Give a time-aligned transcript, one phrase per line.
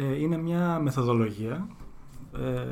[0.00, 1.68] Ε, είναι μια μεθοδολογία
[2.34, 2.64] ε,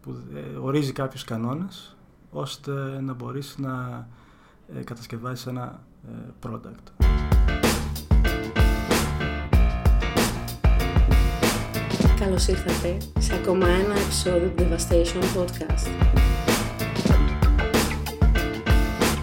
[0.00, 1.96] που ε, ορίζει κάποιους κανόνες
[2.30, 4.06] ώστε να μπορείς να
[4.78, 5.82] ε, κατασκευάσεις ένα
[6.46, 7.06] product.
[12.20, 15.88] Καλώς ήρθατε σε ακόμα ένα επεισόδιο του Devastation Podcast.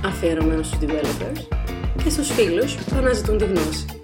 [0.06, 1.48] Αφιερωμένος στους developers
[2.04, 3.95] και στους φίλους που αναζητούν τη γνώση.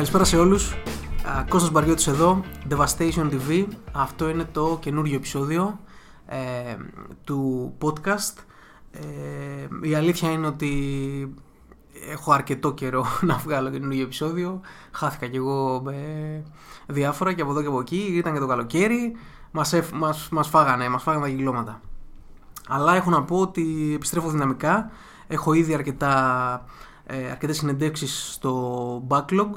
[0.00, 0.74] Καλησπέρα σε όλους.
[1.48, 3.66] Κώστας Μπαριώτης εδώ, Devastation TV.
[3.92, 5.80] Αυτό είναι το καινούριο επεισόδιο
[6.26, 6.76] ε,
[7.24, 8.34] του podcast.
[8.90, 11.34] Ε, η αλήθεια είναι ότι
[12.10, 14.60] έχω αρκετό καιρό να βγάλω καινούριο επεισόδιο.
[14.90, 15.94] Χάθηκα κι εγώ με
[16.86, 18.12] διάφορα και από εδώ και από εκεί.
[18.12, 19.16] Ήταν και το καλοκαίρι.
[19.50, 21.80] Μας, μας, μας φάγανε, μας φάγανε τα γυλώματα.
[22.68, 24.90] Αλλά έχω να πω ότι επιστρέφω δυναμικά.
[25.26, 26.64] Έχω ήδη αρκετά,
[27.06, 29.50] ε, αρκετές συνεντεύξεις στο backlog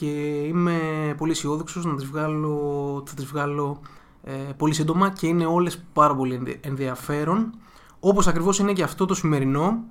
[0.00, 0.78] και είμαι
[1.16, 3.80] πολύ αισιόδοξος να τις βγάλω, θα τις βγάλω
[4.22, 7.54] ε, πολύ σύντομα και είναι όλες πάρα πολύ ενδιαφέρον
[8.00, 9.84] όπως ακριβώς είναι και αυτό το σημερινό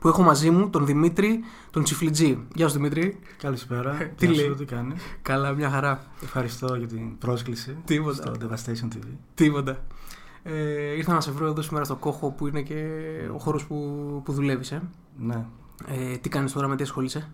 [0.00, 2.46] που έχω μαζί μου τον Δημήτρη τον Τσιφλιτζή.
[2.54, 3.18] Γεια σου Δημήτρη.
[3.38, 3.96] Καλησπέρα.
[4.18, 6.02] τι λέει; Τι κάνεις; Καλά, μια χαρά.
[6.22, 8.14] Ευχαριστώ για την πρόσκληση Τίποτα.
[8.14, 9.06] στο Devastation TV.
[9.34, 9.78] Τίποτα.
[10.42, 12.84] Ε, ήρθα να σε βρω εδώ σήμερα στο Κόχο που είναι και
[13.34, 13.76] ο χώρος που,
[14.24, 14.72] που δουλεύεις.
[14.72, 14.82] Ε.
[15.18, 15.44] Ναι.
[15.86, 17.30] Ε, τι κάνεις τώρα, με τι ασχολείσαι;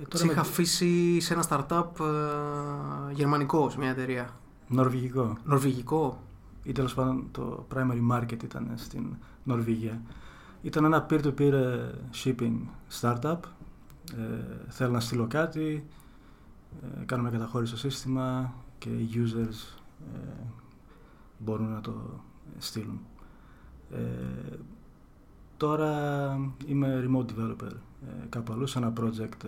[0.00, 4.30] Ε, τώρα είχα αφήσει σε ένα startup ε, γερμανικό, σε μια εταιρεία.
[4.68, 5.36] Νορβηγικό.
[5.44, 6.22] Νορβηγικό.
[6.62, 10.02] Ή τέλος πάντων το primary market ήταν στην Νορβηγία.
[10.62, 11.90] Ήταν ένα peer-to-peer ε,
[12.24, 12.56] shipping
[13.00, 13.38] startup.
[14.16, 15.86] Ε, θέλω να στείλω κάτι,
[16.82, 19.78] ε, κάνουμε καταχώρηση στο σύστημα και οι users
[20.14, 20.32] ε,
[21.38, 21.94] μπορούν να το
[22.58, 23.00] στείλουν.
[23.92, 24.56] Ε,
[25.56, 25.92] τώρα
[26.66, 27.72] είμαι remote developer
[28.06, 29.46] ε, κάπου αλλού σε ένα project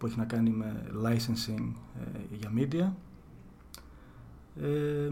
[0.00, 2.92] που έχει να κάνει με licensing ε, για media.
[4.62, 5.10] Ε,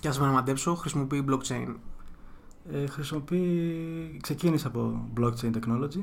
[0.00, 1.74] και ας με να μαντέψω, χρησιμοποιεί blockchain.
[2.72, 6.02] Ε, χρησιμοποιεί, ξεκίνησε από blockchain technology,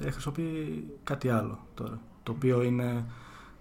[0.00, 3.04] ε, χρησιμοποιεί κάτι άλλο τώρα, το οποίο είναι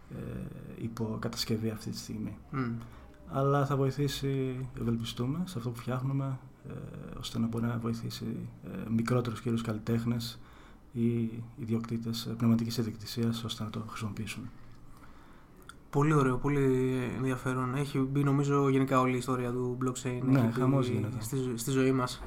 [0.09, 2.37] ε, υπό κατασκευή αυτή τη στιγμή.
[3.27, 6.39] Αλλά θα βοηθήσει, ευελπιστούμε, σε αυτό που φτιάχνουμε,
[6.69, 10.39] ε, ώστε να μπορεί να βοηθήσει ε, μικρότερους κυρίως καλλιτέχνες
[10.93, 14.49] ή ιδιοκτήτες πνευματικής ιδιοκτησίας ώστε να το χρησιμοποιήσουν.
[15.89, 17.75] Πολύ ωραίο, πολύ ενδιαφέρον.
[17.75, 20.19] Έχει μπει νομίζω γενικά όλη η ιστορία του blockchain.
[20.23, 21.17] Ναι, χαμός γίνεται.
[21.19, 22.23] Στη, στη ζωή μας.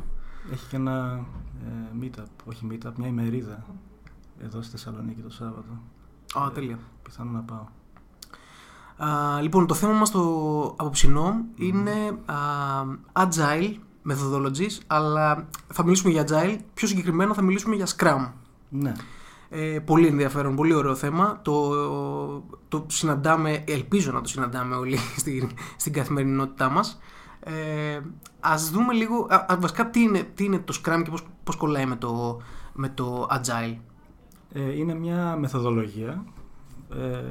[0.52, 1.24] Έχει και ένα
[1.66, 3.64] ε, meetup, όχι meetup, μια ημερίδα
[4.38, 5.80] εδώ στη Θεσσαλονίκη το Σάββατο.
[6.38, 6.74] Α, τέλεια.
[6.74, 7.66] Ε, πιθανό να πάω.
[9.08, 10.20] Α, λοιπόν, το θέμα μας το
[10.76, 12.36] απόψινό είναι α,
[13.12, 13.74] agile
[14.10, 18.30] methodologies, αλλά θα μιλήσουμε για agile, πιο συγκεκριμένα θα μιλήσουμε για scrum.
[18.80, 18.92] Ναι.
[19.48, 21.40] Ε, πολύ ενδιαφέρον, πολύ ωραίο θέμα.
[21.42, 21.70] Το,
[22.68, 26.98] το συναντάμε, ελπίζω να το συναντάμε όλοι στην, στην καθημερινότητά μας.
[27.40, 28.00] Ε,
[28.40, 31.86] ας δούμε λίγο, α, βασικά τι είναι, τι είναι το Scrum και πώς, πώς κολλάει
[31.86, 32.40] με το,
[32.72, 33.76] με το Agile.
[34.52, 36.24] Ε, είναι μια μεθοδολογία
[36.90, 37.22] ε,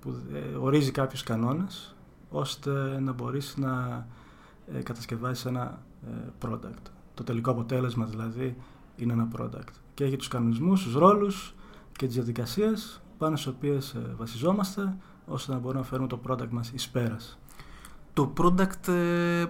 [0.00, 1.96] που ε, ορίζει κάποιους κανόνες
[2.30, 4.06] ώστε να μπορείς να
[4.74, 6.90] ε, κατασκευάσεις ένα ε, product.
[7.14, 8.56] Το τελικό αποτέλεσμα δηλαδή
[8.96, 11.54] είναι ένα product και έχει τους κανονισμούς, τους ρόλους
[11.92, 16.48] και τις διαδικασίες πάνω στις οποίες ε, βασιζόμαστε ώστε να μπορούμε να φέρουμε το product
[16.50, 17.38] μας εις πέρας.
[18.18, 19.46] Το product ε,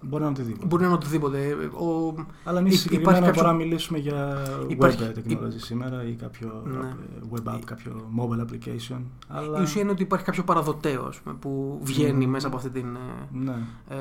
[0.00, 0.66] μπορεί να είναι οτιδήποτε.
[0.66, 1.54] Μπορεί να είναι οτιδήποτε.
[1.72, 2.14] Ο...
[2.44, 3.32] Αλλά εμείς συγκεκριμένα κάποιο...
[3.34, 4.98] μπορούμε να μιλήσουμε για υπάρχει...
[5.14, 6.94] web technology σήμερα ή κάποιο ναι.
[7.32, 9.00] web app, κάποιο mobile application.
[9.28, 9.58] Αλλά...
[9.58, 12.28] Η ουσία είναι ότι υπάρχει κάποιο παραδοτέο που βγαίνει mm.
[12.28, 12.96] μέσα από αυτή την,
[13.32, 13.56] ναι.
[13.88, 13.96] ε,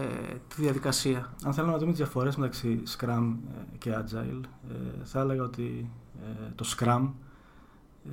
[0.48, 1.34] τη διαδικασία.
[1.44, 3.34] Αν θέλουμε να δούμε τις διαφορές μεταξύ Scrum
[3.78, 4.42] και Agile,
[5.04, 5.90] θα έλεγα ότι
[6.22, 7.10] ε, το Scrum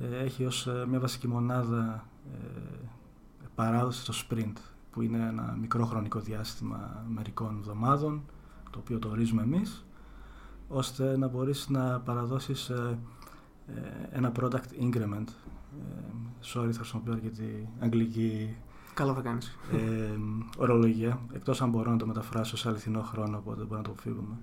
[0.01, 2.07] ε, έχει ως ε, μια βασική μονάδα
[3.55, 8.21] παράδοση στο Sprint που είναι ένα μικρό χρονικό διάστημα μερικών εβδομάδων
[8.71, 9.85] το οποίο το ορίζουμε εμείς
[10.67, 12.71] ώστε να μπορείς να παραδώσεις
[14.11, 15.27] ένα product increment
[16.41, 18.55] sorry θα χρησιμοποιώ αρκετή αγγλική
[18.93, 19.57] Καλά θα κάνεις.
[19.71, 20.17] Ε,
[20.57, 24.37] ορολογία, εκτός αν μπορώ να το μεταφράσω σε αληθινό χρόνο, οπότε μπορώ να το αποφύγουμε.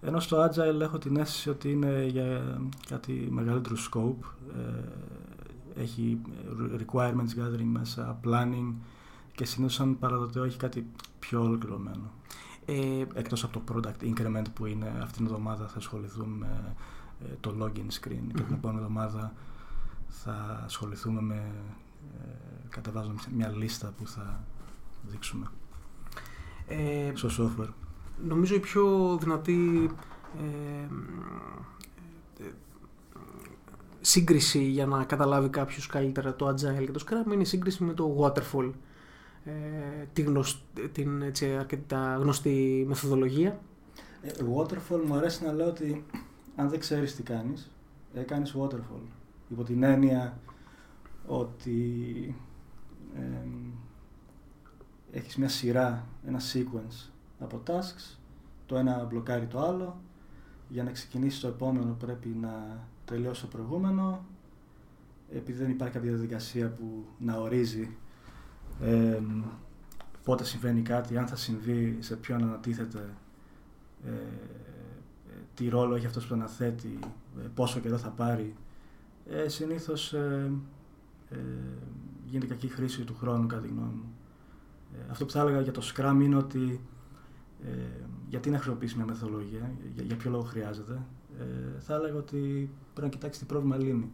[0.00, 2.58] Ενώ στο Agile έχω την αίσθηση ότι είναι για
[2.88, 4.26] κάτι μεγαλύτερο scope.
[4.56, 6.20] Ε, έχει
[6.56, 8.72] requirements gathering μέσα, planning
[9.34, 10.86] και συνήθως σαν παραδοτέο έχει κάτι
[11.18, 12.10] πιο ολοκληρωμένο.
[12.64, 16.74] Ε, Εκτός από το product increment που είναι αυτήν την εβδομάδα θα ασχοληθούμε με
[17.24, 19.32] ε, το login screen και την επόμενη εβδομάδα
[20.08, 21.52] θα ασχοληθούμε με
[22.86, 24.44] ε, μια λίστα που θα
[25.02, 25.46] δείξουμε
[26.66, 27.72] ε, στο software
[28.26, 29.90] νομίζω η πιο δυνατή
[30.38, 30.88] ε,
[34.00, 37.92] σύγκριση για να καταλάβει κάποιος καλύτερα το agile και το scrum είναι η σύγκριση με
[37.92, 38.70] το waterfall.
[39.44, 40.64] Ε, τη γνωσ...
[40.92, 43.60] την έτσι, αρκετά γνωστή μεθοδολογία.
[44.22, 46.04] Ε, waterfall μου αρέσει να λέω ότι
[46.56, 47.70] αν δεν ξέρεις τι κάνεις,
[48.14, 49.06] ε, κάνεις waterfall.
[49.48, 50.38] Υπό την έννοια
[51.26, 52.34] ότι
[53.16, 53.48] ε,
[55.10, 58.18] έχεις μια σειρά, ένα sequence από tasks,
[58.66, 60.00] το ένα μπλοκάρει το άλλο,
[60.68, 64.24] για να ξεκινήσεις το επόμενο πρέπει να τελειώσει το προηγούμενο,
[65.30, 67.96] επειδή δεν υπάρχει κάποια διαδικασία που να ορίζει
[68.82, 69.20] ε,
[70.24, 73.14] πότε συμβαίνει κάτι, αν θα συμβεί, σε ποιον ανατίθεται,
[74.06, 74.10] ε,
[75.54, 76.98] τι ρόλο έχει αυτός που αναθέτει,
[77.44, 78.54] ε, πόσο καιρό θα πάρει.
[79.30, 80.52] Ε, συνήθως ε,
[81.30, 81.36] ε,
[82.24, 84.12] γίνεται κακή χρήση του χρόνου κατά τη γνώμη μου.
[84.94, 86.80] Ε, αυτό που θα έλεγα για το Scrum είναι ότι
[87.64, 87.70] ε,
[88.28, 91.02] γιατί να χρησιμοποιήσει μια μεθοδολογία, για, για ποιο λόγο χρειάζεται.
[91.38, 94.10] Ε, θα έλεγα ότι πρέπει να κοιτάξει τι πρόβλημα λύνει.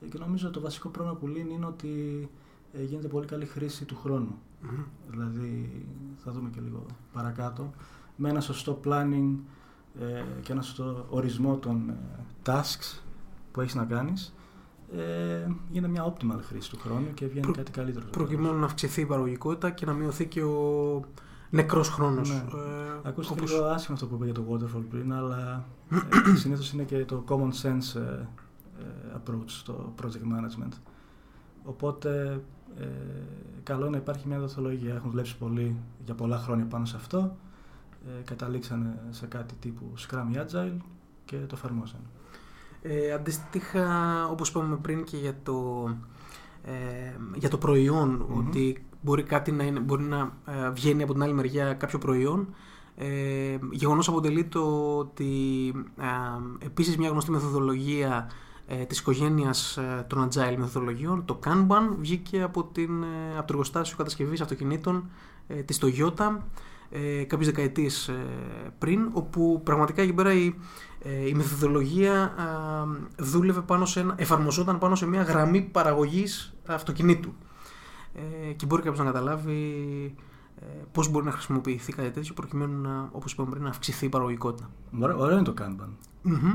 [0.00, 2.28] Ε, και νομίζω ότι το βασικό πρόβλημα που λύνει είναι ότι
[2.72, 4.38] ε, γίνεται πολύ καλή χρήση του χρονου
[5.10, 5.86] Δηλαδή,
[6.24, 7.70] θα δούμε και λίγο παρακάτω,
[8.16, 9.34] με ένα σωστό planning
[10.00, 11.96] ε, και ένα σωστό ορισμό των ε,
[12.46, 13.00] tasks
[13.52, 14.34] που έχεις να κάνεις,
[14.96, 18.06] ε, γίνεται μια optimal χρήση του χρόνου και βγαίνει κάτι καλύτερο.
[18.10, 21.00] Προκειμένου να αυξηθεί η παραγωγικότητα και να μειωθεί και ο
[21.50, 22.30] νεκρός χρόνος.
[22.30, 22.36] Ναι.
[22.36, 26.72] Ε, Ακούστηκε όπως- λίγο άσχημο αυτό που είπα για το waterfall πριν, αλλά ε, συνήθως
[26.72, 28.26] είναι και το common sense ε,
[28.80, 30.72] ε, approach στο project management.
[31.64, 32.40] Οπότε
[32.80, 32.86] ε,
[33.62, 34.94] καλό είναι να υπάρχει μια δοθολογία.
[34.94, 37.36] Έχουν δουλέψει πολύ για πολλά χρόνια πάνω σε αυτό.
[38.06, 40.76] Ε, καταλήξανε σε κάτι τύπου Scrum ή Agile
[41.24, 42.04] και το εφαρμόσανε.
[42.82, 43.86] Ε, αντίστοιχα,
[44.28, 45.88] όπως είπαμε πριν και για το,
[46.64, 46.72] ε,
[47.34, 48.38] για το προϊόν, Μμμ.
[48.38, 52.54] ότι μπορεί κάτι να, είναι, μπορεί να ε, βγαίνει από την άλλη μεριά κάποιο προϊόν.
[52.96, 58.30] Ε, γεγονός αποτελεί το ότι ε, επίσης μια γνωστή μεθοδολογία
[58.72, 63.52] ε, της οικογένειας ε, των agile μεθοδολογιών, το Kanban, βγήκε από, την, ε, από το
[63.52, 65.10] εργοστάσιο κατασκευής αυτοκινήτων
[65.46, 66.36] ε, της Toyota
[66.90, 68.14] ε, κάποιες δεκαετίες ε,
[68.78, 70.54] πριν, όπου πραγματικά εκεί πέρα η,
[71.02, 72.34] ε, η μεθοδολογία α,
[73.18, 77.34] δούλευε πάνω σε ένα, εφαρμοζόταν πάνω σε μια γραμμή παραγωγής αυτοκινήτου.
[78.14, 79.64] Ε, και μπορεί κάποιος να καταλάβει
[80.60, 84.08] ε, πώς μπορεί να χρησιμοποιηθεί κάτι τέτοιο προκειμένου να, όπως είπαμε πριν, να αυξηθεί η
[84.08, 84.70] παραγωγικότητα.
[85.00, 85.88] Ωραίο, ωραίο είναι το Kanban.
[86.22, 86.52] Μμμ.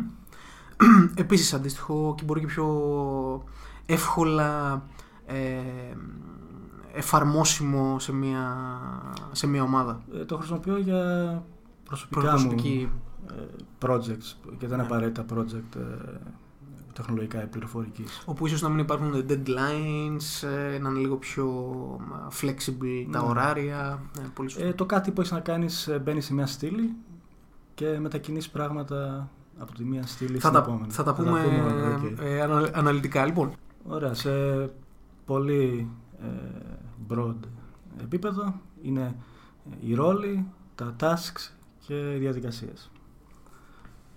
[1.15, 3.43] Επίσης αντίστοιχο και μπορεί και πιο
[3.85, 4.81] εύκολα
[5.25, 5.59] ε,
[6.93, 8.57] εφαρμόσιμο σε μια,
[9.31, 10.01] σε μια ομάδα.
[10.13, 11.43] Ε, το χρησιμοποιώ για
[11.83, 13.01] προσωπικά Προσωπική- μου
[13.37, 13.45] ε,
[13.85, 14.81] projects και δεν είναι Ναι.
[14.83, 16.17] απαραίτητα project ε,
[16.93, 18.21] τεχνολογικά ή πληροφορικής.
[18.25, 21.45] Όπου ίσως να μην υπάρχουν deadlines, ε, να είναι λίγο πιο
[22.13, 23.27] α, flexible τα Ναι.
[23.27, 24.01] ωράρια.
[24.19, 24.67] Ε, πολύ σωστά.
[24.67, 26.95] Ε, το κάτι που έχεις να κάνεις μπαίνεις σε μια στήλη
[27.73, 30.91] και μετακινείς πράγματα από τη μία στήλη θα, στην τα, επόμενη.
[30.91, 31.39] θα τα πούμε
[32.03, 32.21] οκ.
[32.21, 33.25] ε, ανα- αναλυτικά.
[33.25, 33.51] Λοιπόν,
[33.87, 34.29] Ωραία, σε
[35.25, 35.89] πολύ
[36.21, 36.25] ε,
[37.09, 37.35] broad
[38.01, 39.15] επίπεδο είναι
[39.79, 40.45] οι ρόλοι,
[40.75, 42.91] τα tasks και οι διαδικασίες.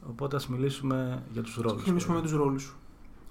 [0.09, 1.77] Οπότε ας μιλήσουμε για τους ρόλους.
[1.77, 2.77] ξεκινήσουμε με τους ρόλους.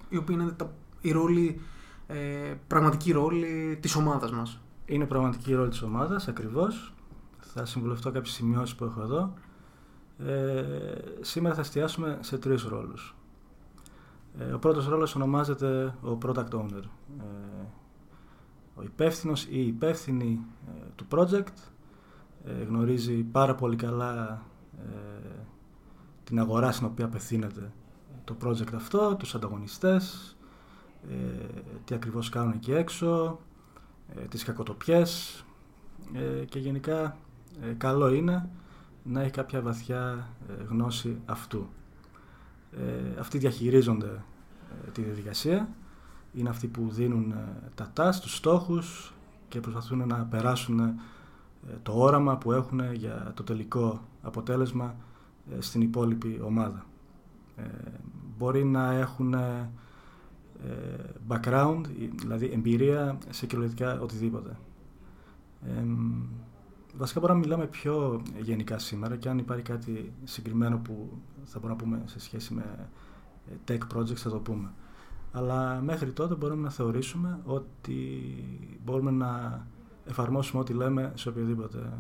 [0.10, 0.72] Οι οποίοι είναι τα,
[1.02, 1.62] οι ρόλοι,
[2.08, 4.60] ε, πραγματικοί ρόλοι της ομάδας μας.
[4.86, 6.94] Είναι πραγματική ρόλη της ομάδας, ακριβώς.
[7.40, 9.34] Θα συμβουλευτώ κάποιες σημειώσεις που έχω εδώ.
[10.26, 10.64] Ε,
[11.22, 13.16] σήμερα θα εστιάσουμε σε τρεις ρόλους.
[14.40, 16.84] Ε, ο πρώτος ρόλος ονομάζεται ο Product Owner.
[17.20, 17.66] Ε,
[18.76, 21.72] ο υπεύθυνος ή η υπεύθυνη ε, του project
[22.46, 24.42] ε, γνωρίζει πάρα πολύ καλά
[24.78, 25.30] ε,
[26.24, 27.72] την αγορά στην οποία απευθύνεται
[28.24, 30.36] το project αυτό, τους ανταγωνιστές,
[31.10, 31.46] ε,
[31.86, 33.40] τι ακριβώς κάνουν εκεί έξω,
[34.16, 35.44] ε, τις κακοτοπιές
[36.14, 37.18] ε, και γενικά
[37.62, 38.50] ε, καλό είναι
[39.12, 41.68] να έχει κάποια βαθιά ε, γνώση αυτού.
[42.72, 44.24] Ε, αυτοί διαχειρίζονται
[44.88, 45.70] ε, τη διαδικασία,
[46.34, 49.14] είναι αυτοί που δίνουν ε, τα τάς, τους στόχους
[49.48, 50.94] και προσπαθούν να περάσουν ε,
[51.84, 54.96] το όραμα που έχουν για το τελικό αποτέλεσμα
[55.58, 56.86] ε, στην υπόλοιπη ομάδα.
[57.58, 57.64] Ε,
[58.38, 59.70] μπορεί να έχουν ε,
[61.28, 61.82] background,
[62.16, 64.58] δηλαδή εμπειρία σε κυριολεκτικά οτιδήποτε.
[65.66, 65.84] Ε,
[66.98, 71.10] βασικά μπορούμε να μιλάμε πιο γενικά σήμερα και αν υπάρχει κάτι συγκεκριμένο που
[71.44, 72.90] θα μπορούμε να πούμε σε σχέση με
[73.52, 74.72] ε, tech projects θα το πούμε.
[75.32, 77.96] Αλλά μέχρι τότε μπορούμε να θεωρήσουμε ότι
[78.84, 79.62] μπορούμε να
[80.06, 81.94] εφαρμόσουμε ό,τι λέμε σε οποιοδήποτε.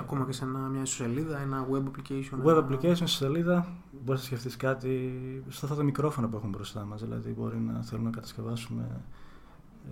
[0.00, 2.44] Ακόμα και σε ένα, μια ιστοσελίδα, ένα web application.
[2.44, 3.66] Web ένα- application στη σελίδα
[4.04, 5.12] μπορείς να σκεφτείς κάτι
[5.48, 7.00] στα αυτά τα μικρόφωνα που έχουμε μπροστά μας.
[7.02, 9.00] Δηλαδή, μπορεί να θέλουμε να κατασκευάσουμε.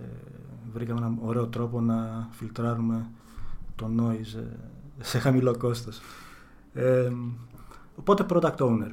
[0.01, 0.05] Ε,
[0.73, 3.09] βρήκαμε έναν ωραίο τρόπο να φιλτράρουμε
[3.81, 5.99] το noise ε, σε χαμηλό κόστος.
[6.73, 7.11] Ε,
[7.95, 8.91] οπότε, product owner.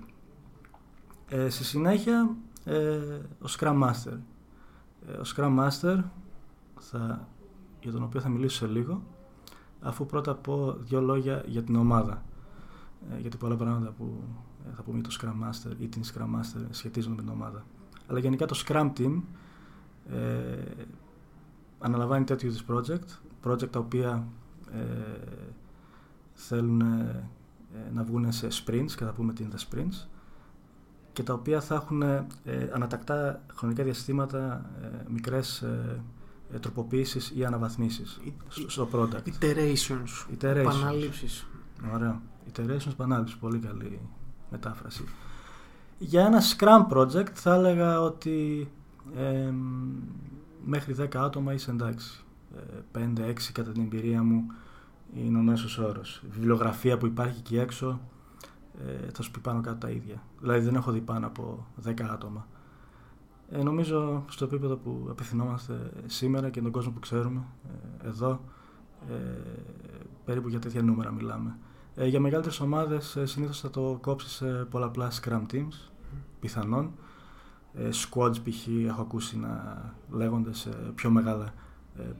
[1.28, 2.76] Ε, στη συνέχεια, ε,
[3.40, 4.18] ο Scrum Master.
[5.08, 6.02] Ε, ο Scrum Master,
[6.78, 7.28] θα,
[7.80, 9.02] για τον οποίο θα μιλήσω σε λίγο,
[9.80, 12.24] αφού πρώτα πω δύο λόγια για την ομάδα.
[13.10, 14.22] Ε, γιατί πολλά πράγματα που
[14.68, 17.64] ε, θα πούμε για το Scrum Master ή την Scrum Master σχετίζονται με την ομάδα.
[18.06, 19.20] Αλλά γενικά το Scrum Team
[20.10, 20.84] ε,
[21.78, 23.08] αναλαμβάνει τέτοιου είδους project,
[23.44, 24.47] project τα οποία ε,
[26.34, 26.80] θέλουν
[27.74, 30.06] ε, να βγουν σε sprints και θα πούμε τι είναι τα sprints
[31.12, 32.26] και τα οποία θα έχουν ε,
[32.72, 36.02] ανατακτά χρονικά διαστήματα ε, μικρές ε,
[36.52, 38.20] ε τροποποίησεις ή αναβαθμίσεις
[38.66, 39.28] στο product.
[39.40, 40.56] Iterations, Iterations.
[40.56, 41.46] επανάληψεις.
[41.94, 42.20] Ωραία.
[42.52, 43.38] Iterations, επανάληψη.
[43.38, 44.00] Πολύ καλή
[44.50, 45.04] μετάφραση.
[45.98, 48.68] Για ένα Scrum project θα έλεγα ότι
[50.64, 52.24] μέχρι 10 άτομα είσαι εντάξει.
[52.94, 54.46] 5-6 ε, κατά την εμπειρία μου
[55.14, 56.22] είναι ο μέσος όρος.
[56.24, 58.00] Η βιβλιογραφία που υπάρχει εκεί έξω
[58.86, 60.22] ε, θα σου πει πάνω κάτω τα ίδια.
[60.40, 62.46] Δηλαδή δεν έχω δει πάνω από 10 άτομα.
[63.50, 67.42] Ε, νομίζω στο επίπεδο που απευθυνόμαστε σήμερα και τον κόσμο που ξέρουμε
[68.02, 68.40] ε, εδώ
[69.10, 69.14] ε,
[70.24, 71.56] περίπου για τέτοια νούμερα μιλάμε.
[71.94, 75.90] Ε, για μεγαλύτερες ομάδες ε, συνήθως θα το κόψεις σε πολλαπλά Scrum Teams,
[76.40, 76.92] πιθανόν.
[77.74, 78.66] Ε, squads π.χ.
[78.86, 81.52] έχω ακούσει να λέγονται σε πιο μεγάλα ε,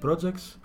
[0.03, 0.59] projects.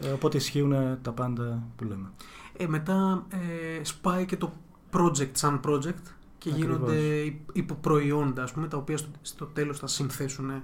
[0.00, 2.10] Ε, οπότε ισχύουν τα πάντα που λέμε.
[2.56, 4.52] Ε, μετά ε, σπάει και το
[4.92, 6.02] project σαν project
[6.38, 6.76] και Ακριβώς.
[6.76, 10.62] γίνονται υποπροϊόντα ας πούμε, τα οποία στο, στο τέλος θα συνθέσουν ε,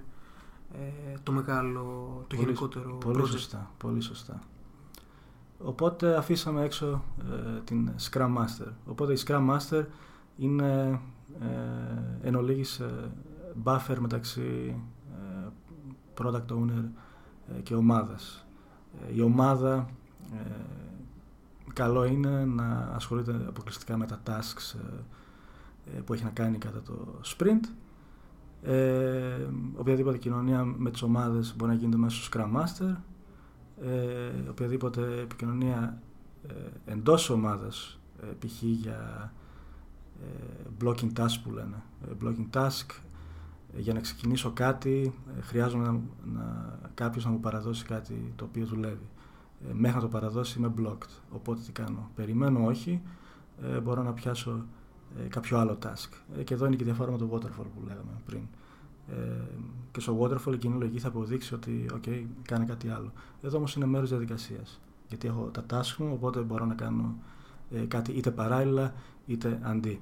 [1.22, 1.80] το μεγάλο,
[2.26, 3.26] το πολύ, γενικότερο πολύ project.
[3.30, 4.40] Σωστά, πολύ σωστά.
[5.58, 8.72] Οπότε αφήσαμε έξω ε, την Scrum Master.
[8.86, 9.84] Οπότε η Scrum Master
[10.36, 11.00] είναι
[11.40, 13.10] ε, εν ολίγης, ε,
[13.64, 14.76] buffer μεταξύ
[15.12, 15.48] ε,
[16.20, 16.84] product owner
[17.62, 18.46] και ομάδας.
[19.14, 19.90] η ομάδα
[21.72, 24.78] καλό είναι να ασχολείται αποκλειστικά με τα tasks
[26.04, 27.68] που έχει να κάνει κατά το sprint.
[28.62, 32.96] Ε, οποιαδήποτε κοινωνία με τις ομάδες μπορεί να γίνεται μέσω Scrum Master
[33.84, 36.02] ε, οποιαδήποτε επικοινωνία
[36.48, 38.62] ε, εντός ομάδας, ε, π.χ.
[38.62, 39.32] για
[40.22, 41.82] ε, blocking task που λένε.
[42.04, 43.09] Ε, blocking task, ε,
[43.76, 46.00] για να ξεκινήσω κάτι χρειάζομαι να,
[46.32, 49.08] να, κάποιος να μου παραδώσει κάτι το οποίο δουλεύει.
[49.72, 51.10] μέχρι να το παραδώσει είμαι blocked.
[51.30, 52.10] Οπότε τι κάνω.
[52.14, 53.02] Περιμένω όχι,
[53.82, 54.64] μπορώ να πιάσω
[55.28, 56.40] κάποιο άλλο task.
[56.44, 58.42] και εδώ είναι και η διαφορά με το waterfall που λέγαμε πριν.
[59.10, 59.14] Ε,
[59.92, 63.12] και στο waterfall η κοινή λογική θα αποδείξει ότι ok, κάνει κάτι άλλο.
[63.42, 64.80] Εδώ όμως είναι μέρος διαδικασίας.
[65.08, 67.14] Γιατί έχω τα task μου, οπότε μπορώ να κάνω
[67.70, 68.94] ε, κάτι είτε παράλληλα
[69.26, 70.00] είτε αντί.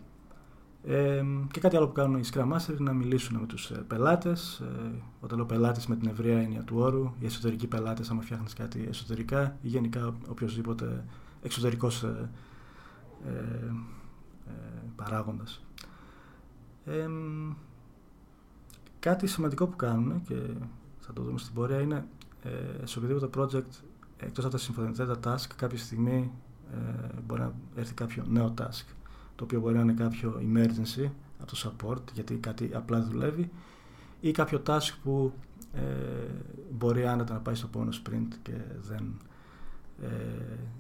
[0.85, 3.85] Ε, και κάτι άλλο που κάνουν οι Scrum Master είναι να μιλήσουν με τους ε,
[3.87, 4.59] πελάτες.
[4.59, 8.53] Ε, όταν λέω πελάτες με την ευρεία έννοια του όρου, οι εσωτερικοί πελάτες άμα φτιάχνεις
[8.53, 11.05] κάτι εσωτερικά ή γενικά οποιοδήποτε
[11.43, 12.31] εξωτερικός ε,
[13.27, 13.31] ε,
[14.47, 14.53] ε
[14.97, 15.63] παράγοντας.
[18.99, 20.35] Κάτι σημαντικό που κάνουν και
[21.01, 22.07] θα το δούμε στην πορεία είναι
[22.43, 23.85] ε, σε οποιοδήποτε project
[24.17, 26.31] εκτός από τα συμφωνηθέντα task κάποια στιγμή
[26.73, 28.85] ε, μπορεί να έρθει κάποιο νέο task
[29.39, 33.51] το οποίο μπορεί να είναι κάποιο emergency από το support γιατί κάτι απλά δουλεύει
[34.21, 35.33] ή κάποιο task που
[35.73, 35.81] ε,
[36.71, 39.21] μπορεί άνετα να πάει στο επόμενο sprint και δεν,
[40.03, 40.07] ε,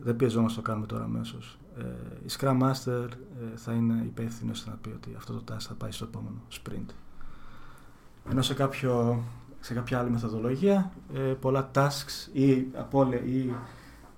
[0.01, 1.59] δεν πιεζόμαστε να το κάνουμε τώρα αμέσως.
[1.79, 1.83] Ε,
[2.27, 3.09] η Scrum Master
[3.41, 6.91] ε, θα είναι υπεύθυνο να πει ότι αυτό το task θα πάει στο επόμενο sprint.
[8.31, 9.23] Ενώ σε, κάποιο,
[9.61, 13.55] σε κάποια άλλη μεθοδολογία ε, πολλά tasks ή απώλεια ή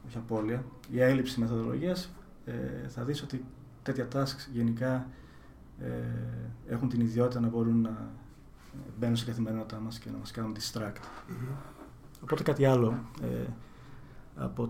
[0.06, 2.10] όχι απώλεια, η έλλειψη μεθοδολογίας
[2.44, 3.44] ε, θα δεις ότι
[3.92, 5.06] τέτοια tasks γενικά
[5.80, 8.10] ε, έχουν την ιδιότητα να μπορούν να
[8.98, 11.00] μπαίνουν σε καθημερινότητά μας και να μας κάνουν distract.
[12.22, 13.46] Οπότε κάτι άλλο, ε,
[14.36, 14.68] από,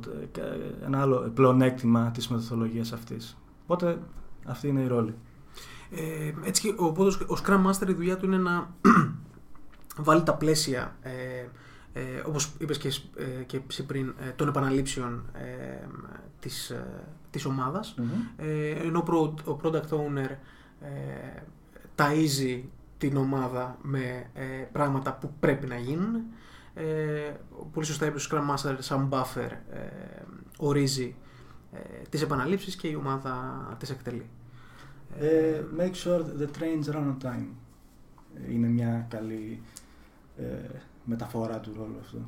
[0.85, 3.37] ένα άλλο πλεονέκτημα της μεθοδολογίας αυτής.
[3.63, 3.99] Οπότε
[4.45, 5.15] αυτή είναι η ρόλη.
[5.91, 8.75] Ε, έτσι, οπότε ο Scrum Master η δουλειά του είναι να
[10.07, 11.47] βάλει τα πλαίσια, ε,
[11.93, 15.87] ε, όπως είπες και, ε, και πριν, ε, των επαναλήψεων ε,
[16.41, 16.87] της, ε,
[17.31, 17.95] της ομαδας
[18.85, 19.05] ενώ
[19.45, 20.31] ο product owner
[20.81, 21.43] ε,
[21.97, 22.61] ταΐζει
[22.99, 24.31] την ομάδα με
[24.73, 26.21] πράγματα που πρέπει να γίνουν.
[27.73, 29.51] πολύ σωστά είπε ο Scrum Master σαν buffer
[30.59, 31.15] ορίζει
[32.09, 34.29] τις επαναλήψεις και η ομάδα τις εκτελεί.
[35.79, 37.47] make sure the trains run on time.
[38.51, 39.63] Είναι μια καλή
[40.37, 42.19] ε, μεταφορά του ρόλου αυτό.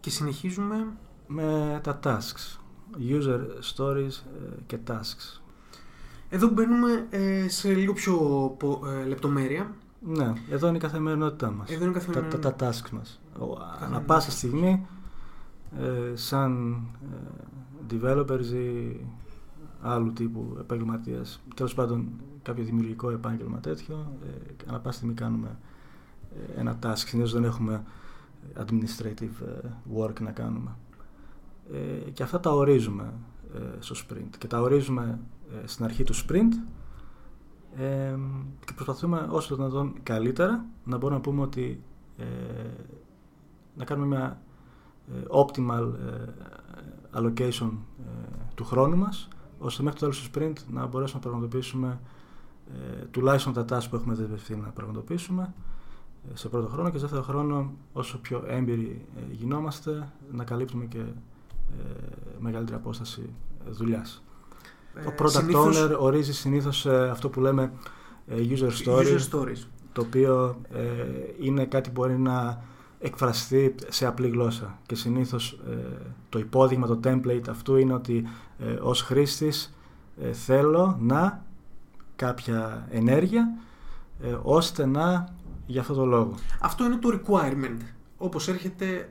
[0.00, 0.86] Και συνεχίζουμε
[1.26, 2.58] με τα tasks.
[3.10, 3.40] User
[3.74, 5.40] stories ε, και tasks.
[6.28, 8.56] Εδώ μπαίνουμε ε, σε λίγο πιο
[9.06, 9.74] λεπτομέρεια.
[10.00, 11.70] Ναι, εδώ είναι η καθημερινότητά μας.
[11.70, 12.38] Εδώ είναι η καθημερινότητά.
[12.38, 13.20] Τα, τα, tasks μας.
[13.80, 14.86] Ανά πάσα στιγμή,
[16.14, 16.82] σαν
[17.90, 19.00] developers ή
[19.82, 21.24] άλλου τύπου επαγγελματία,
[21.54, 22.08] τέλος πάντων
[22.42, 25.52] κάποιο δημιουργικό επάγγελμα τέτοιο, ε, ανά πάση στιγμή κάνουμε ε,
[26.56, 26.96] ένα task.
[26.96, 27.82] Συνήθως δεν έχουμε
[28.56, 30.76] administrative ε, work να κάνουμε.
[31.72, 33.12] Ε, και αυτά τα ορίζουμε
[33.54, 34.36] ε, στο sprint.
[34.38, 35.18] Και τα ορίζουμε
[35.62, 36.52] ε, στην αρχή του sprint
[38.64, 41.82] και προσπαθούμε όσο το δυνατόν καλύτερα να μπορούμε να πούμε ότι
[43.76, 44.40] να κάνουμε μια
[45.30, 45.92] optimal
[47.14, 47.70] allocation
[48.54, 52.00] του χρόνου μας ώστε μέχρι το τέλος του sprint να μπορέσουμε να πραγματοποιήσουμε
[53.10, 55.54] τουλάχιστον τα tasks που έχουμε δεσμευτεί να πραγματοποιήσουμε
[56.34, 61.02] σε πρώτο χρόνο και σε δεύτερο χρόνο όσο πιο έμπειροι γινόμαστε να καλύπτουμε και
[62.38, 63.30] μεγαλύτερη απόσταση
[63.68, 64.22] δουλειάς.
[65.06, 65.84] Ο product συνήθως...
[65.84, 67.72] owner ορίζει συνήθως αυτό που λέμε
[68.28, 69.66] user stories, user stories.
[69.92, 70.60] το οποίο
[71.40, 72.62] είναι κάτι που μπορεί να
[73.00, 75.60] εκφραστεί σε απλή γλώσσα και συνήθως
[76.28, 78.24] το υπόδειγμα, το template αυτού είναι ότι
[78.80, 79.74] ως χρήστης
[80.32, 81.44] θέλω να
[82.16, 83.58] κάποια ενέργεια
[84.42, 85.34] ώστε να
[85.68, 86.34] για αυτό το λόγο.
[86.60, 87.80] Αυτό είναι το requirement.
[88.18, 89.08] Όπως έρχεται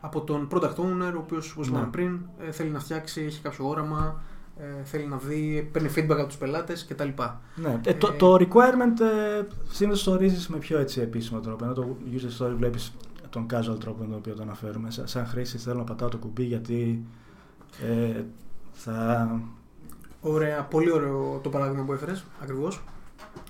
[0.00, 1.90] από τον product owner, ο οποίος, όπως είπαμε ναι.
[1.90, 4.22] πριν, ε, θέλει να φτιάξει, έχει κάποιο όραμα,
[4.56, 7.08] ε, θέλει να δει, παίρνει feedback από τους πελάτες κτλ.
[7.54, 7.80] Ναι.
[7.84, 11.96] Ε, το, το requirement ε, συνήθως το ορίζεις με πιο έτσι επίσημο τρόπο, ενώ το
[12.12, 12.92] user story βλέπεις
[13.30, 14.90] τον casual τρόπο με τον οποίο το αναφέρουμε.
[14.90, 17.04] Σαν, σαν χρήστη θέλω να πατάω το κουμπί γιατί
[17.82, 18.22] ε,
[18.72, 19.40] θα...
[20.20, 22.82] Ωραία, πολύ ωραίο το παράδειγμα που έφερες, ακριβώς.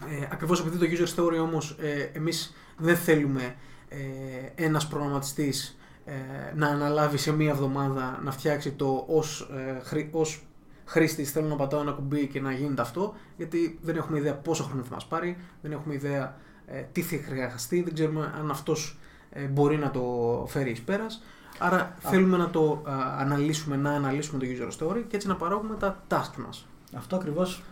[0.09, 3.55] Ε, ακριβώς επειδή το user story όμως ε, εμείς δεν θέλουμε
[3.89, 6.13] ε, ένας προγραμματιστής ε,
[6.55, 10.43] να αναλάβει σε μία εβδομάδα να φτιάξει το ως, ε, χρή, ως
[10.85, 14.63] χρήστη θέλω να πατάω ένα κουμπί και να γίνεται αυτό, γιατί δεν έχουμε ιδέα πόσο
[14.63, 18.99] χρόνο θα μας πάρει, δεν έχουμε ιδέα ε, τι θα χρειαστεί, δεν ξέρουμε αν αυτός
[19.31, 21.23] ε, μπορεί να το φέρει εις πέρας.
[21.59, 22.83] Άρα θέλουμε να το
[23.19, 26.67] αναλύσουμε, να αναλύσουμε το user story και έτσι να παράγουμε τα task μας.
[26.97, 27.63] Αυτό ακριβώς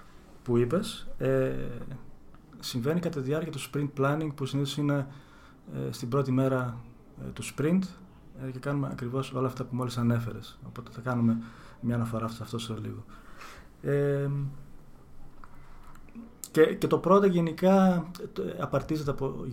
[0.49, 1.53] που είπες ε,
[2.61, 5.07] συμβαίνει κατά τη διάρκεια του sprint planning που συνήθως είναι
[5.75, 6.81] ε, στην πρώτη μέρα
[7.33, 7.83] του sprint
[8.47, 10.59] ε, και κάνουμε ακριβώς όλα αυτά που μόλις ανέφερες.
[10.67, 11.39] Οπότε θα κάνουμε
[11.81, 13.05] μια αναφορά σε αυτό σε λίγο.
[13.83, 14.31] Ε,
[16.51, 18.07] και, και το πρώτο γενικά
[18.61, 19.45] απαρτίζεται από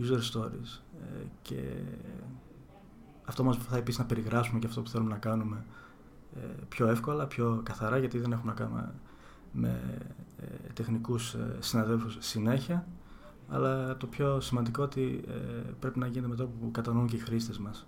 [0.00, 1.62] user stories ε, και
[3.24, 5.64] αυτό μας θα επίσης να περιγράψουμε και αυτό που θέλουμε να κάνουμε
[6.36, 8.94] ε, πιο εύκολα, πιο καθαρά γιατί δεν έχουμε να κάνουμε
[9.54, 9.98] με
[10.40, 12.86] ε, τεχνικούς ε, συναδέλφους συνέχεια
[13.48, 15.24] αλλά το πιο σημαντικό ότι
[15.80, 17.86] πρέπει να γίνεται με τρόπο που κατανοούν και οι χρήστες μας.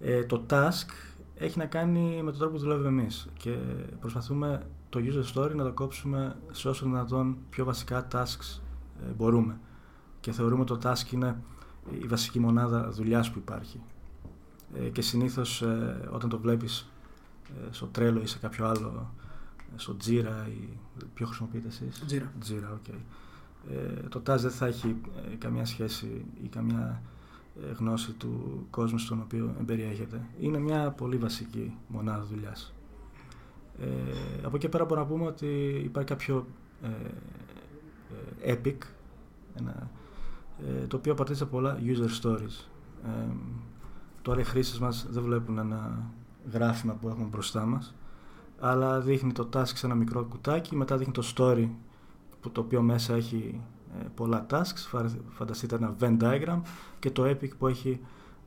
[0.00, 0.88] Ε, το task
[1.34, 3.56] έχει να κάνει με τον τρόπο που δουλεύουμε εμείς και
[4.00, 8.60] προσπαθούμε το user story να το κόψουμε σε όσο δυνατόν πιο βασικά tasks
[9.02, 9.58] ε, μπορούμε
[10.20, 11.42] και θεωρούμε το task είναι
[12.02, 13.80] η βασική μονάδα δουλειάς που υπάρχει
[14.74, 16.90] ε, και συνήθως ε, όταν το βλέπεις
[17.70, 19.10] στο Trello ή σε κάποιο άλλο
[19.76, 20.78] στο Jira ή
[21.14, 22.98] ποιο χρησιμοποιείτε εσείς; Jira, Jira okay.
[24.08, 24.96] το task δεν θα έχει
[25.38, 27.02] καμία σχέση ή καμία
[27.68, 30.22] ε, γνώση του κόσμου στον οποίο εμπεριέχεται.
[30.40, 32.74] Είναι μια πολύ βασική μονάδα δουλειάς.
[33.80, 33.86] Ε,
[34.44, 36.46] από εκεί πέρα μπορούμε να πούμε ότι υπάρχει κάποιο
[36.82, 36.88] ε,
[38.44, 38.76] ε epic,
[39.54, 39.90] ένα,
[40.66, 42.64] ε, το οποίο απαρτίζεται από πολλά user stories.
[43.04, 43.32] Ε,
[44.22, 46.10] τώρα οι χρήσεις μας δεν βλέπουν ένα
[46.52, 47.94] γράφημα που έχουμε μπροστά μας,
[48.60, 51.68] αλλά δείχνει το task σε ένα μικρό κουτάκι, μετά δείχνει το story
[52.40, 53.60] που το οποίο μέσα έχει
[54.00, 56.60] ε, πολλά tasks, φανταστείτε ένα Venn diagram
[56.98, 58.00] και το Epic που έχει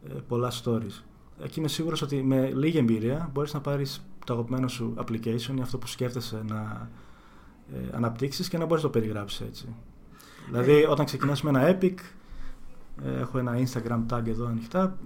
[0.10, 1.04] ε, πολλά stories.
[1.44, 5.62] Εκεί είμαι σίγουρος ότι με λίγη εμπειρία μπορείς να πάρεις το αγαπημένο σου application ή
[5.62, 6.90] αυτό που σκέφτεσαι να
[7.74, 9.76] ε, αναπτύξεις και να μπορείς να το περιγράψεις έτσι.
[10.48, 11.96] Δηλαδή όταν ξεκινάς με ένα Epic,
[13.04, 14.98] έχω ένα Instagram tag εδώ ανοιχτά,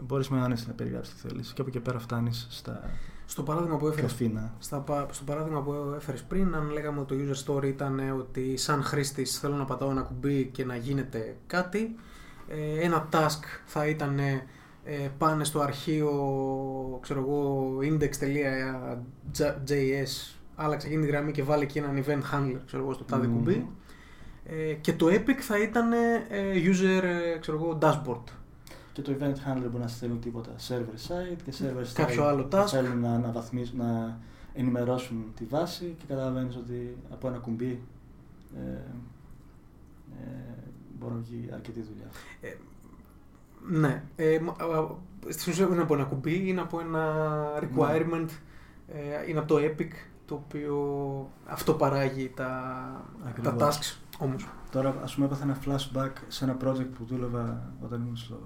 [0.00, 2.90] μπορείς με άνεση να περιγράψεις τι θέλεις και από εκεί πέρα φτάνεις στα
[3.26, 7.44] στο παράδειγμα που έφερες, στα, στο παράδειγμα που έφερες πριν, αν λέγαμε ότι το user
[7.44, 11.94] story ήταν ότι σαν χρήστης θέλω να πατάω ένα κουμπί και να γίνεται κάτι,
[12.48, 16.10] ε, ένα task θα ήταν ε, πάνε στο αρχείο
[17.02, 18.12] ξέρω εγώ, index.js
[20.54, 23.68] άλλαξε εκείνη τη γραμμή και βάλε εκεί έναν event handler ξέρω εγώ, στο τάδε κουμπί.
[24.44, 25.90] Ε, και το epic θα ήταν
[26.70, 27.02] user
[27.40, 28.24] ξέρω εγώ, dashboard
[28.92, 32.48] και το event handler μπορεί να στέλνουν τίποτα server side και server side Κάποιο άλλο
[32.52, 32.66] task.
[32.66, 33.32] θέλουν να, να,
[33.72, 34.18] να
[34.54, 37.80] ενημερώσουν τη βάση και καταλαβαίνεις ότι από ένα κουμπί
[38.56, 38.70] ε,
[40.20, 40.54] ε,
[40.98, 42.06] μπορεί να βγει αρκετή δουλειά.
[42.40, 42.56] Ε,
[43.68, 44.02] ναι.
[44.16, 44.40] Ε,
[45.28, 47.24] στην ουσία είναι από ένα κουμπί, είναι από ένα
[47.58, 48.28] requirement,
[48.88, 49.90] ε, είναι από το Epic
[50.26, 50.76] το οποίο
[51.46, 53.04] αυτό παράγει τα,
[53.42, 54.48] τα tasks όμως.
[54.72, 58.40] Τώρα ας πούμε έπαθα ένα flashback σε ένα project που δούλευα όταν ήμουν στο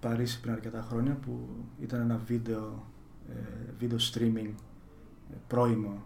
[0.00, 1.48] Παρίσι πριν αρκετά χρόνια που
[1.80, 2.86] ήταν ένα βίντεο,
[3.28, 4.50] ε, βίντεο streaming
[5.46, 6.02] πρώιμο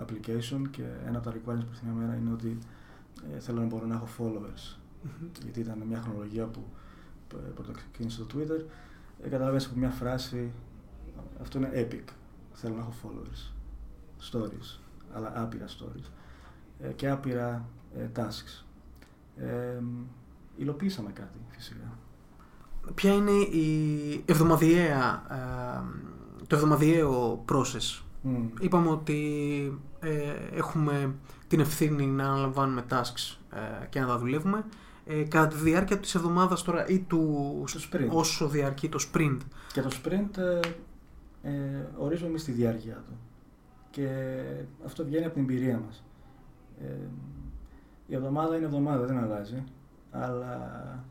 [0.00, 2.58] application και ένα από τα requirements που μια μέρα είναι ότι
[3.38, 4.76] θέλω να μπορώ να έχω followers.
[5.42, 6.64] Γιατί ήταν μια χρονολογία που
[7.54, 8.64] πρώτα ξεκίνησε το Twitter.
[9.22, 10.52] Ε, καταλαβαίνεις από μια φράση,
[11.40, 12.12] αυτό είναι epic.
[12.52, 13.52] Θέλω να έχω followers,
[14.32, 14.78] stories,
[15.12, 16.10] αλλά άπειρα stories
[16.80, 17.62] ε, και άπειρα ε,
[18.16, 18.64] tasks.
[19.36, 19.82] Ε,
[20.56, 21.98] υλοποιήσαμε κάτι φυσικά.
[22.94, 28.02] Ποια είναι η εβδομαδιαία, ε, το εβδομαδιαίο process;
[28.60, 31.14] Είπαμε ότι ε, έχουμε
[31.48, 33.36] την ευθύνη να αναλαμβάνουμε tasks
[33.88, 34.64] και να τα δουλεύουμε.
[35.06, 38.08] Ε, κατά τη διάρκεια της εβδομάδας τώρα ή του sprint.
[38.08, 39.36] όσο διαρκεί το sprint;
[39.72, 40.38] Και το sprint
[41.42, 43.18] ε, ορίζουμε εμείς τη διάρκεια του.
[43.90, 44.08] Και
[44.84, 46.04] αυτό βγαίνει από την εμπειρία μας.
[48.12, 49.64] Ε, η εβδομάδα είναι εβδομάδα, δεν αλλάζει.
[50.10, 51.04] Αλλά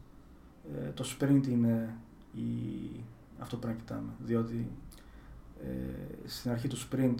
[0.75, 1.95] ε, το sprint είναι
[2.33, 2.43] η,
[3.39, 4.09] αυτό που πρέπει να κοιτάμε.
[4.19, 4.71] Διότι
[5.63, 7.15] ε, στην αρχή του sprint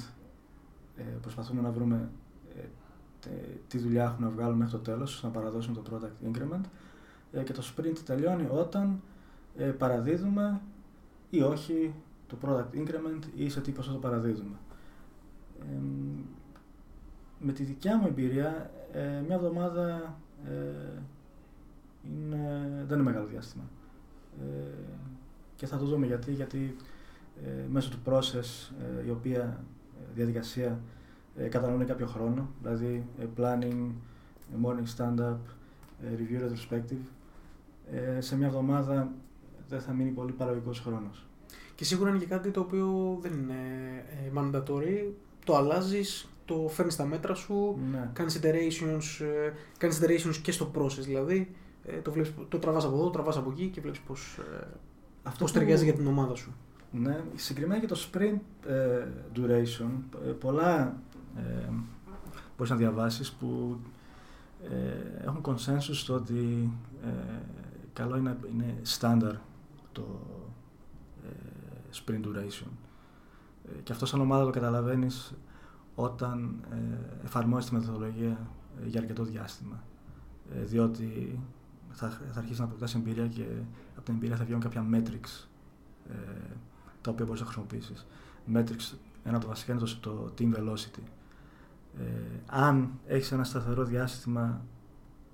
[0.97, 2.09] ε, προσπαθούμε να βρούμε
[2.55, 3.29] ε,
[3.67, 6.61] τι δουλειά έχουμε να βγάλουμε μέχρι το τέλος, να παραδώσουμε το product increment
[7.43, 9.01] και το sprint τελειώνει όταν
[9.77, 10.61] παραδίδουμε
[11.29, 11.93] ή όχι
[12.27, 14.55] το product increment ή σε τι ποσό το παραδίδουμε
[17.41, 21.01] με τη δικιά μου εμπειρία, ε, μια εβδομάδα ε,
[22.03, 23.63] είναι, δεν είναι μεγάλο διάστημα.
[24.39, 24.45] Ε,
[25.55, 26.75] και θα το δούμε γιατί, γιατί
[27.45, 28.73] ε, μέσω του process,
[29.05, 29.63] η οποία
[30.13, 30.79] διαδικασία
[31.35, 33.05] ε, κατανοεί κάποιο χρόνο, δηλαδή
[33.37, 33.91] planning,
[34.63, 35.37] morning stand-up,
[36.03, 37.05] review retrospective,
[38.19, 39.11] σε μια εβδομάδα
[39.67, 41.25] δεν θα μείνει πολύ παραγωγικός χρόνος.
[41.75, 43.55] Και σίγουρα είναι και κάτι το οποίο δεν είναι
[44.35, 45.11] mandatory,
[45.45, 48.09] το αλλάζεις το φέρνεις στα μέτρα σου, ναι.
[48.13, 51.55] κάνεις iterations, ε, κάνεις iterations και στο process δηλαδή.
[51.85, 54.67] Ε, το, βλέπεις, το τραβάς από εδώ, το τραβάς από εκεί και βλέπεις πώς, ε,
[55.23, 56.53] Αυτό πώς ταιριάζει για την ομάδα σου.
[56.91, 58.39] Ναι, συγκεκριμένα για το sprint
[59.35, 59.89] duration,
[60.39, 61.01] πολλά
[61.37, 61.69] ε,
[62.57, 63.77] μπορείς να διαβάσεις που
[65.21, 66.69] έχουν consensus στο ότι
[67.93, 69.37] καλό είναι, είναι standard
[69.91, 70.05] το
[71.93, 72.67] sprint duration.
[73.83, 75.33] και αυτό σαν ομάδα το καταλαβαίνεις
[75.95, 78.47] όταν ε, εφαρμόζει τη μεθοδολογία
[78.83, 79.83] ε, για αρκετό διάστημα.
[80.55, 81.39] Ε, διότι
[81.91, 83.45] θα, θα αρχίσει να αποκτά εμπειρία και
[83.95, 85.47] από την εμπειρία θα βγαίνουν κάποια metrics
[86.09, 86.15] ε,
[87.01, 88.07] τα οποία μπορείς να χρησιμοποιήσεις.
[88.53, 91.03] Metrics, ένα από τα βασικά είναι το, το team velocity.
[91.99, 92.03] Ε,
[92.45, 94.61] αν έχεις ένα σταθερό διάστημα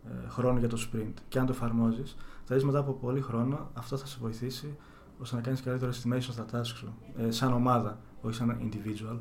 [0.05, 3.69] ε, χρόνου για το sprint και αν το εφαρμόζεις, θα δεις μετά από πολύ χρόνο
[3.73, 4.77] αυτό θα σε βοηθήσει
[5.19, 9.19] ώστε να κάνεις καλύτερο estimation στα tasks σου, ε, σαν ομάδα, όχι σαν individual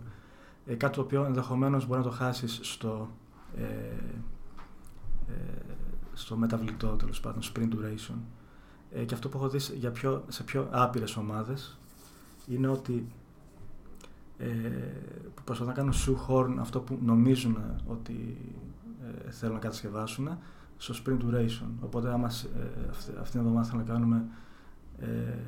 [0.66, 3.08] ε, κάτι το οποίο ενδεχομένως μπορεί να το χάσεις στο,
[3.56, 3.62] ε,
[5.28, 5.62] ε,
[6.12, 8.16] στο μεταβλητό τέλος πάντων, sprint duration.
[8.90, 11.78] Ε, και αυτό που έχω δει για πιο, σε πιο άπειρες ομάδες
[12.46, 13.06] είναι ότι
[14.38, 14.46] ε,
[15.34, 18.36] που προσπαθούν να κάνουν shoehorn αυτό που νομίζουν ότι
[19.26, 20.28] ε, θέλουν να κατασκευάσουν
[20.76, 21.68] στο sprint duration.
[21.80, 24.26] Οπότε άμα ε, αυτή, αυτή την εβδομάδα θέλουμε να κάνουμε
[24.98, 25.38] ε,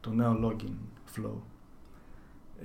[0.00, 0.74] το νέο login
[1.14, 1.49] flow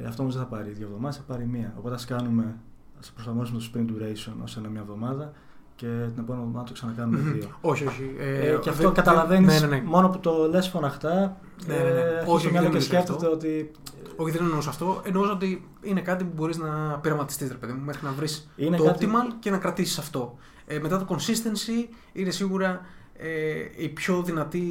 [0.02, 1.74] ε, αυτό όμως δεν θα πάρει δύο εβδομάδες, θα πάρει μία.
[1.78, 2.56] Οπότε ας κάνουμε,
[3.00, 5.34] ας προσαρμόσουμε το sprint duration ως ένα μία εβδομάδα
[5.76, 7.58] και την επόμενη εβδομάδα το ξανακάνουμε δύο.
[7.62, 8.16] όχι, όχι.
[8.20, 9.82] Ε, ε, και αυτό καταλαβαίνεις ναι, ναι, ναι.
[9.86, 11.38] μόνο που το λες φωναχτά.
[11.68, 11.90] Ναι, ναι, ναι.
[11.90, 13.72] Ε, όχι, όχι, και σκέφτεται ότι.
[14.16, 15.02] Όχι, δεν εννοούσα αυτό.
[15.06, 18.84] Εννοούσα ότι είναι κάτι που μπορείς να πειραματιστείς, ρε παιδί μου, μέχρι να βρεις το
[18.84, 19.08] κάτι...
[19.10, 20.38] optimal και να κρατήσεις αυτό.
[20.66, 22.82] Ε, μετά το consistency είναι σίγουρα
[23.14, 24.64] ε, η πιο δυνατή,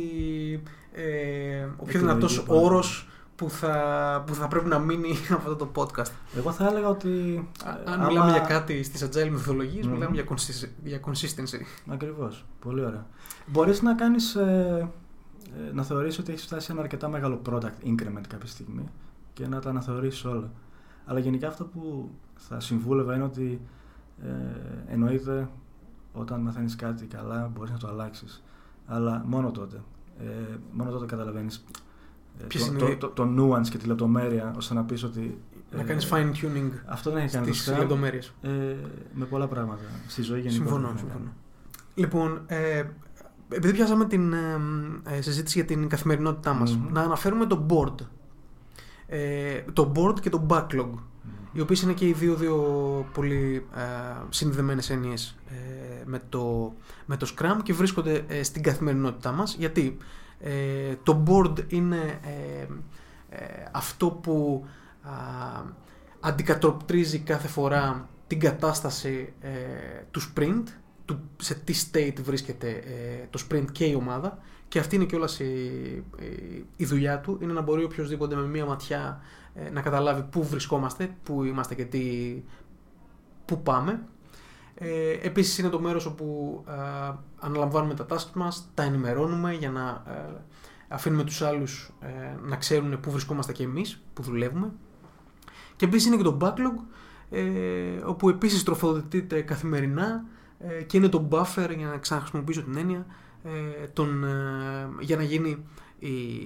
[0.93, 5.71] ε, ο πιο δυνατός όρος που θα, που θα πρέπει να μείνει από αυτό το
[5.75, 6.11] podcast.
[6.37, 7.49] Εγώ θα έλεγα ότι.
[7.65, 8.07] αν άμα...
[8.07, 9.89] μιλάμε για κάτι στις agile μεθοδολογίες, mm.
[9.89, 10.25] μιλάμε για,
[10.85, 11.61] για consistency.
[11.93, 12.45] Ακριβώς.
[12.61, 13.07] Πολύ ωραία.
[13.47, 14.35] Μπορείς να κάνεις.
[14.35, 14.91] Ε,
[15.69, 18.85] ε, να θεωρήσει ότι έχεις φτάσει σε ένα αρκετά μεγάλο product increment κάποια στιγμή
[19.33, 20.51] και να τα αναθεωρήσεις όλα.
[21.05, 23.61] Αλλά γενικά αυτό που θα συμβούλευα είναι ότι
[24.23, 25.49] ε, εννοείται
[26.13, 28.43] όταν μαθαίνεις κάτι καλά μπορείς να το αλλάξεις.
[28.87, 29.83] Αλλά μόνο τότε.
[30.19, 31.61] Ε, μόνο τότε καταλαβαίνεις ε,
[32.49, 35.39] το, το, το, το, nuance και τη λεπτομέρεια ώστε να πεις ότι...
[35.71, 38.35] Να ε, κάνεις fine tuning αυτό δεν έχει κάνει στις λεπτομέρειες.
[38.43, 38.49] Ε,
[39.13, 40.65] με πολλά πράγματα στη ζωή γενικά.
[40.65, 41.33] Συμφωνώ, συμφωνώ.
[41.95, 42.83] Λοιπόν, ε,
[43.49, 44.61] επειδή πιάσαμε την ε,
[45.05, 46.93] ε, συζήτηση για την καθημερινότητά μας, mm-hmm.
[46.93, 48.07] να αναφέρουμε το board.
[49.07, 50.91] Ε, το board και το backlog.
[50.91, 51.49] Mm-hmm.
[51.53, 52.57] Οι οποίες είναι και οι δύο, δύο
[53.13, 53.81] πολύ ε,
[54.29, 56.75] συνδεδεμένες έννοιες ε, με, το,
[57.07, 59.55] με το Scrum και βρίσκονται ε, στην καθημερινότητά μας.
[59.55, 59.97] Γιατί;
[60.47, 62.67] Ε, το board είναι ε,
[63.37, 64.67] ε, αυτό που
[66.21, 69.33] αντικατοπτρίζει κάθε φορά την κατάσταση
[70.11, 70.63] του sprint,
[71.05, 72.83] του, σε τι state βρίσκεται
[73.31, 75.45] το sprint και η ομάδα και αυτή είναι κιόλας η,
[76.19, 77.39] η, η δουλειά του.
[77.43, 79.21] Είναι να μπορεί οποιοδήποτε με μία ματιά
[79.55, 82.03] ε, να καταλάβει πού βρισκόμαστε, πού είμαστε και τι,
[83.45, 84.03] πού πάμε.
[84.75, 90.03] Ε, επίσης είναι το μέρος όπου ε, αναλαμβάνουμε τα tasks μας, τα ενημερώνουμε για να
[90.07, 90.43] ε,
[90.89, 92.09] αφήνουμε τους άλλους ε,
[92.43, 94.73] να ξέρουν πού βρισκόμαστε και εμείς, πού δουλεύουμε.
[95.77, 96.95] Και επίσης είναι και το backlog,
[97.31, 97.43] ε,
[98.05, 100.25] όπου επίσης τροφοδοτείται καθημερινά
[100.59, 103.07] ε, και είναι το buffer, για να ξαναχρησιμοποιήσω την έννοια,
[103.45, 104.25] ε, τον,
[105.01, 105.65] για να γίνει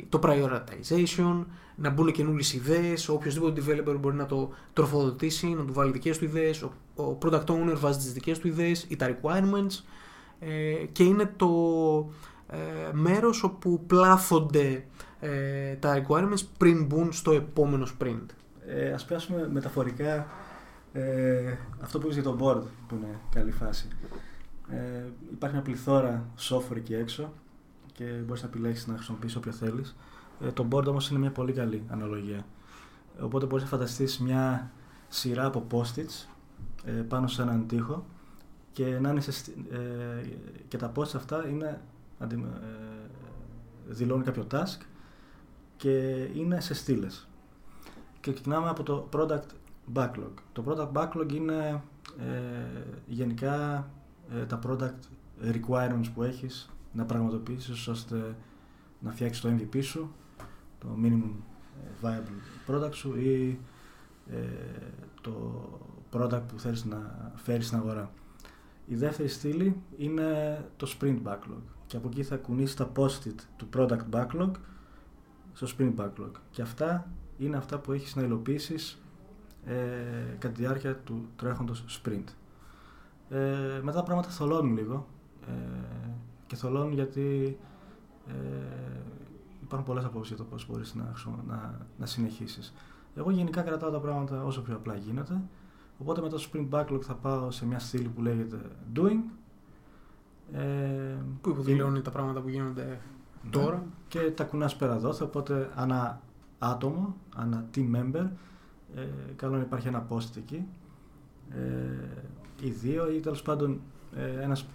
[0.08, 1.44] το prioritization,
[1.80, 3.08] να μπουν καινούριες ιδέες.
[3.08, 6.62] Οποιοδήποτε developer μπορεί να το τροφοδοτήσει, να του βάλει δικές του ιδέες.
[6.62, 9.82] Ο, ο product owner βάζει τις δικές του ιδέες ή τα requirements.
[10.40, 11.48] Ε, και είναι το
[12.46, 12.56] ε,
[12.92, 14.84] μέρος όπου πλάθονται
[15.20, 18.26] ε, τα requirements πριν μπουν στο επόμενο sprint.
[18.66, 20.26] Ε, ας πιάσουμε μεταφορικά
[20.92, 23.88] ε, αυτό που είπες για το board που είναι καλή φάση.
[24.68, 27.32] Ε, υπάρχει μια πληθώρα software εκεί έξω
[27.92, 29.96] και μπορείς να επιλέξεις να χρησιμοποιήσεις όποιο θέλεις.
[30.40, 32.46] Ε, το board όμως είναι μια πολύ καλή αναλογία.
[33.20, 34.70] Οπότε μπορείς να φανταστείς μια
[35.08, 36.28] σειρά από post-its
[36.84, 38.06] ε, πάνω σε έναν τοίχο
[38.72, 40.26] και, να είναι σε, ε,
[40.68, 41.80] και τα post αυτά είναι,
[42.18, 42.26] ε,
[43.86, 44.80] δηλώνουν κάποιο task
[45.76, 47.28] και είναι σε στήλες.
[48.20, 49.48] Και ξεκινάμε από το product
[49.94, 50.32] backlog.
[50.52, 51.82] Το product backlog είναι
[52.18, 53.88] ε, γενικά
[54.30, 54.98] ε, τα product
[55.42, 58.36] requirements που έχεις να πραγματοποιήσεις ώστε
[59.00, 60.12] να φτιάξεις το MVP σου,
[60.78, 61.32] το minimum
[62.02, 63.58] viable product σου ή
[65.20, 65.62] το
[66.12, 68.10] product που θέλεις να φέρεις στην αγορά.
[68.86, 73.68] Η δεύτερη στήλη είναι το sprint backlog και από εκεί θα κουνήσεις τα post-it του
[73.76, 74.50] product backlog
[75.52, 79.02] στο sprint backlog και αυτά είναι αυτά που έχεις να υλοποιήσεις
[79.64, 79.74] ε,
[80.38, 82.24] κατά τη διάρκεια του τρέχοντος sprint.
[83.30, 85.06] Ε, μετά τα πράγματα θολώνουν λίγο
[85.48, 86.08] ε,
[86.46, 87.58] και θολώνουν γιατί
[88.26, 88.32] ε,
[89.68, 91.12] υπάρχουν πολλές απόψεις για το πώς μπορείς να,
[91.46, 92.74] να, να συνεχίσεις.
[93.14, 95.42] Εγώ γενικά κρατάω τα πράγματα όσο πιο απλά γίνεται
[95.98, 98.60] Οπότε με το sprint backlog θα πάω σε μια στήλη που λέγεται
[98.96, 99.20] doing.
[100.52, 100.60] Ε,
[101.40, 103.00] που υποδηλώνει τα πράγματα που γίνονται
[103.44, 103.84] ναι, τώρα.
[104.08, 106.20] Και τα κουνάς πέρα εδώ, οπότε ανά
[106.58, 108.28] άτομο, ανά team member,
[108.94, 110.66] ε, καλό να υπάρχει ένα post εκεί.
[111.50, 112.22] Ε,
[112.60, 113.80] ή δύο ή τέλος πάντων
[114.16, 114.66] ε, ένας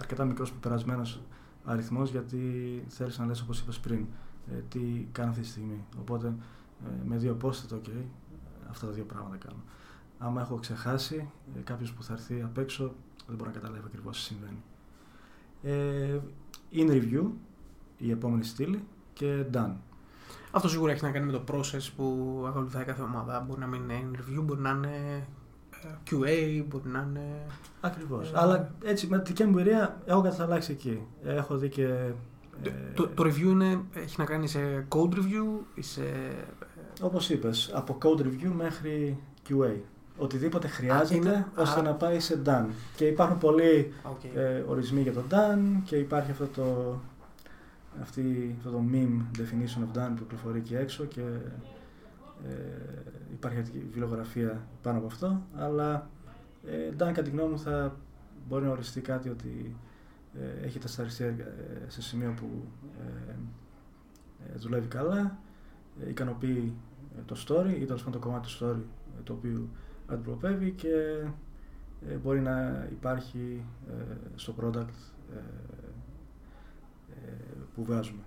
[0.00, 1.20] αρκετά μικρός περασμένος
[1.64, 2.38] αριθμός γιατί
[2.88, 4.06] θέλεις να λες όπως είπες πριν
[4.52, 5.84] ε, τι κάνω αυτή τη στιγμή.
[6.00, 6.34] Οπότε
[6.86, 7.90] ε, με δύο post ok,
[8.70, 9.62] αυτά τα δύο πράγματα κάνω
[10.20, 12.92] άμα έχω ξεχάσει ε, κάποιος που θα έρθει απ' έξω,
[13.26, 14.62] δεν μπορεί να καταλάβει ακριβώς τι συμβαίνει.
[15.62, 16.18] Ε,
[16.72, 17.30] in review,
[17.96, 19.72] η επόμενη στήλη και done.
[20.50, 23.40] Αυτό σίγουρα έχει να κάνει με το process που ακολουθάει κάθε ομάδα.
[23.40, 25.26] Μπορεί να μην είναι in review, μπορεί να είναι
[25.82, 27.46] ε, QA, μπορεί να είναι.
[27.80, 28.30] Ακριβώς.
[28.30, 31.06] Ε, Αλλά έτσι με τη δική μου εμπειρία έχω καταλάξει εκεί.
[31.24, 32.12] Έχω δει και.
[32.62, 36.02] Ε, το, το, review είναι, έχει να κάνει σε code review ή σε.
[37.00, 39.76] Όπως είπες, από code review μέχρι QA
[40.20, 42.66] οτιδήποτε χρειάζεται είναι, ώστε να πάει σε done.
[42.96, 44.36] Και υπάρχουν πολλοί okay.
[44.36, 46.98] ε, ορισμοί για το done και υπάρχει αυτό το,
[48.00, 51.20] αυτή, αυτό το meme definition of done που κυκλοφορεί εκεί έξω και
[52.48, 52.52] ε,
[53.32, 56.10] υπάρχει βιβλιογραφία πάνω από αυτό, αλλά
[56.66, 57.96] ε, done κατά τη γνώμη μου θα
[58.48, 59.76] μπορεί να οριστεί κάτι ότι
[60.34, 61.34] ε, έχει τα σταριστεί ε,
[61.88, 62.64] σε σημείο που
[63.00, 63.34] ε,
[64.52, 65.38] ε, δουλεύει καλά,
[66.08, 66.74] ικανοποιεί
[67.26, 68.82] το story ή τέλος πάντων το κομμάτι του story
[69.24, 69.68] το οποίο
[70.06, 71.24] αντιπροπεύει και
[72.08, 74.02] ε, μπορεί να υπάρχει ε,
[74.34, 74.96] στο product
[75.34, 75.40] ε,
[77.74, 78.22] που βγάζουμε.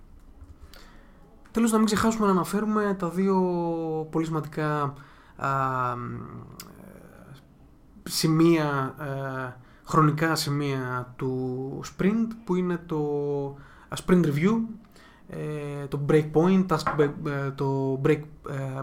[1.50, 3.38] Τέλος να μην ξεχάσουμε να αναφέρουμε τα δύο
[4.10, 4.94] πολύ σημαντικά
[8.02, 8.94] σημεία,
[9.84, 13.56] χρονικά σημεία του sprint που είναι το
[14.04, 14.60] sprint review,
[15.88, 16.66] το breakpoint,
[17.54, 18.20] το break,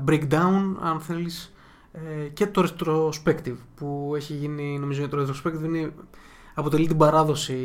[0.05, 1.53] breakdown αν θέλεις
[1.91, 5.93] ε, και το retrospective που έχει γίνει, νομίζω το retrospective είναι,
[6.53, 7.59] αποτελεί την παράδοση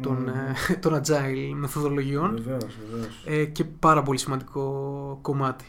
[0.00, 0.76] των, mm.
[0.82, 3.24] των agile μεθοδολογιών βεβαίως, βεβαίως.
[3.26, 5.64] Ε, και πάρα πολύ σημαντικό κομμάτι.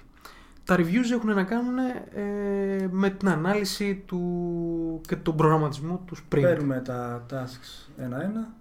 [0.67, 1.77] Τα reviews έχουν να κάνουν
[2.13, 6.41] ε, με την ανάλυση του και τον προγραμματισμό τους sprint.
[6.41, 8.53] Παίρνουμε τα tasks ένα-ένα,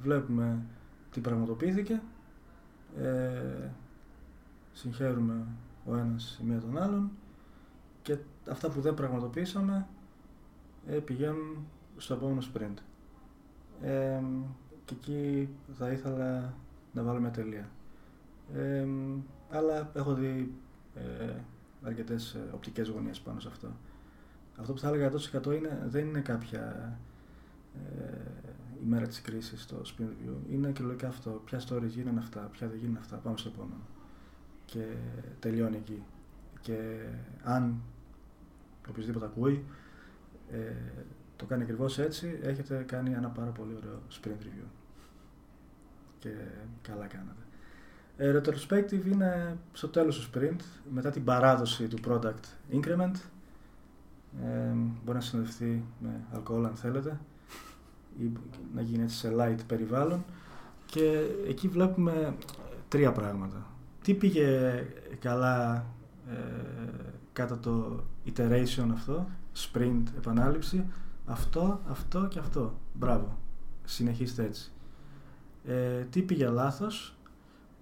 [0.00, 0.58] βλέπουμε
[1.10, 2.00] τι πραγματοποιήθηκε,
[2.98, 3.68] ε,
[4.72, 5.46] συγχαίρουμε
[5.84, 7.10] ο ένας ή μία τον άλλον
[8.02, 8.16] και
[8.50, 9.86] αυτά που δεν πραγματοποιήσαμε
[10.86, 12.76] ε, πηγαίνουν στο επόμενο sprint.
[13.82, 14.20] Ε,
[14.84, 16.54] και εκεί θα ήθελα
[16.92, 17.68] να βάλω μια τελεία.
[18.54, 18.86] Ε,
[19.50, 20.52] αλλά έχω δει
[21.20, 21.34] ε,
[21.82, 23.68] αρκετές ε, οπτικές γωνίες πάνω σε αυτό.
[24.56, 26.98] Αυτό που θα έλεγα 100% είναι, δεν είναι κάποια
[27.74, 28.12] ε,
[28.84, 31.42] μέρα της κρίσης στο sprint review είναι κυριολεκτικά αυτό.
[31.44, 33.80] Ποια stories γίνανε αυτά, ποια δεν γίνανε αυτά, πάμε στο επόμενο.
[34.66, 34.84] Και
[35.38, 36.02] τελειώνει εκεί.
[36.60, 37.06] Και
[37.42, 37.80] αν
[38.88, 39.64] οποιοδήποτε ακούει,
[40.50, 40.72] ε,
[41.36, 44.66] το κάνει ακριβώς έτσι, έχετε κάνει ένα πάρα πολύ ωραίο sprint review.
[46.18, 46.30] Και
[46.82, 47.42] καλά κάνατε.
[48.20, 53.14] Ε, retrospective είναι στο τέλος του sprint, μετά την παράδοση του product increment.
[54.42, 54.72] Ε,
[55.04, 57.20] μπορεί να συνοδευτεί με αλκοόλ αν θέλετε
[58.18, 58.32] ή
[58.74, 60.24] να γίνει έτσι σε light περιβάλλον
[60.86, 62.34] και εκεί βλέπουμε
[62.88, 63.66] τρία πράγματα.
[64.02, 64.82] Τι πήγε
[65.20, 65.86] καλά
[66.30, 66.34] ε,
[67.32, 70.84] κατά το iteration αυτό, sprint, επανάληψη,
[71.26, 72.78] αυτό, αυτό και αυτό.
[72.92, 73.38] Μπράβο.
[73.84, 74.72] Συνεχίστε έτσι.
[75.64, 77.17] Ε, τι πήγε λάθος,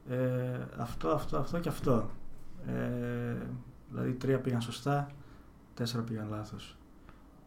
[0.08, 2.10] ε, αυτό, αυτό, αυτό και αυτό.
[2.66, 3.36] Ε,
[3.90, 5.10] δηλαδή τρία πήγαν σωστά,
[5.74, 6.76] τέσσερα πήγαν λάθος.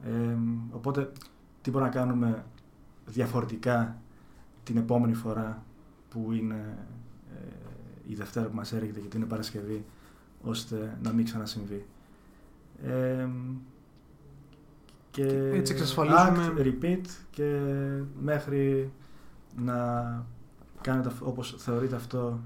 [0.04, 0.36] Ε,
[0.72, 1.12] οπότε
[1.62, 2.46] τι μπορούμε να κάνουμε
[3.06, 4.02] διαφορετικά
[4.64, 5.64] την επόμενη φορά
[6.10, 6.78] που είναι
[7.36, 9.86] ε, η Δευτέρα που μας έρχεται γιατί είναι Παρασκευή
[10.42, 11.86] ώστε να μην ξανασυμβεί.
[12.84, 13.28] Ε,
[15.12, 16.54] και έτσι εξασφαλίζουμε...
[16.58, 17.60] Act, repeat και
[18.22, 18.92] μέχρι
[19.58, 20.26] να
[20.82, 22.40] κάνετε όπως θεωρείτε αυτό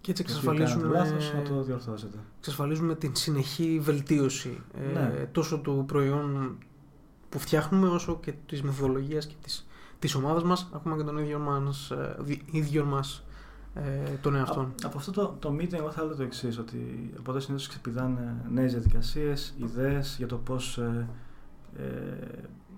[0.00, 2.18] και έτσι εξασφαλίζουμε, λάθος, να το διορθώσετε.
[2.38, 5.28] εξασφαλίζουμε την συνεχή βελτίωση ε, ναι.
[5.32, 6.58] τόσο του προϊόν
[7.28, 9.66] που φτιάχνουμε όσο και της μεθοδολογίας και της,
[9.98, 12.16] της ομάδας μας ακόμα και τον ίδιο μας, ε,
[12.50, 13.24] ίδιο μας
[13.74, 14.74] ε, των εαυτών.
[14.82, 18.72] από αυτό το, το meeting εγώ θα έλεγα το εξής ότι οπότε συνήθως ξεπηδάνε νέες
[18.72, 21.08] διαδικασίες, ιδέες για το πώς ε,
[21.76, 21.82] ε,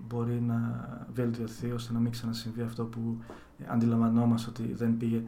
[0.07, 3.17] μπορεί να βελτιωθεί ώστε να μην ξανασυμβεί αυτό που
[3.65, 5.23] αντιλαμβανόμαστε ότι δεν πήγε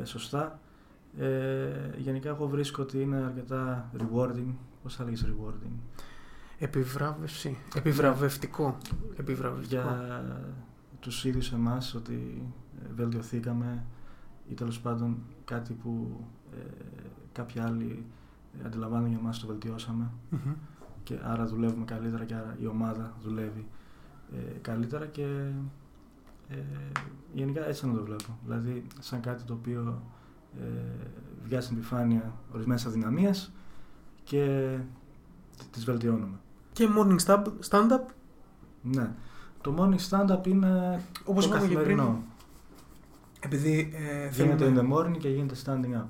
[0.00, 0.60] ε, σωστά.
[1.18, 4.54] Ε, γενικά εγώ βρίσκω ότι είναι αρκετά rewarding.
[4.82, 6.02] Πώς θα λέγεις rewarding?
[6.58, 7.56] Επιβράβευση.
[7.74, 8.76] Επιβραβευτικό.
[9.16, 9.80] Επιβραβευτικό.
[9.80, 10.24] Για
[11.00, 12.42] τους ίδιους εμάς ότι
[12.82, 13.84] ε, βελτιωθήκαμε
[14.48, 16.20] ή τέλος πάντων κάτι που
[16.52, 16.70] ε,
[17.32, 18.04] κάποιοι άλλοι
[18.64, 20.10] αντιλαμβάνουν για μας το βελτιωσαμε
[21.02, 23.66] και άρα δουλεύουμε καλύτερα και άρα η ομάδα δουλεύει
[24.32, 25.50] ε, καλύτερα και
[26.48, 26.56] ε,
[27.32, 28.38] γενικά έτσι να το βλέπω.
[28.44, 30.02] Δηλαδή σαν κάτι το οποίο
[30.60, 30.64] ε,
[31.44, 33.52] βγάζει στην επιφάνεια ορισμένες αδυναμίες
[34.24, 34.76] και
[35.70, 36.38] τις βελτιώνουμε.
[36.72, 38.00] Και morning stand-up;
[38.82, 39.10] Ναι.
[39.60, 42.22] Το morning stand-up είναι Όπως το καθημερινό.
[43.40, 46.06] Επειδή ε, γίνεται in the morning και γίνεται standing up.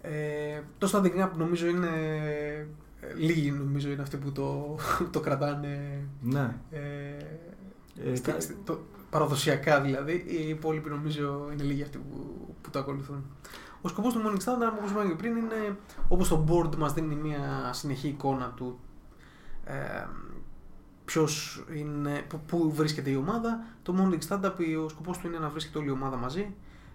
[0.00, 1.88] Ε, το standing up νομίζω είναι
[3.16, 4.76] λίγοι νομίζω είναι αυτοί που το,
[5.12, 6.56] το κρατάνε ναι.
[6.70, 6.80] ε,
[8.04, 8.12] ε,
[8.64, 10.24] το, παραδοσιακά δηλαδή.
[10.26, 13.24] Οι υπόλοιποι νομίζω είναι λίγοι αυτοί που, που το ακολουθούν.
[13.80, 15.76] Ο σκοπός του Morning Standard, όπως είπαμε και πριν, είναι
[16.08, 18.78] όπως το board μας δίνει μια συνεχή εικόνα του
[19.64, 20.06] ε,
[21.04, 23.64] ποιος είναι, πού βρίσκεται η ομάδα.
[23.82, 24.52] Το Morning Stand-up,
[24.84, 26.54] ο σκοπός του είναι να βρίσκεται όλη η ομάδα μαζί.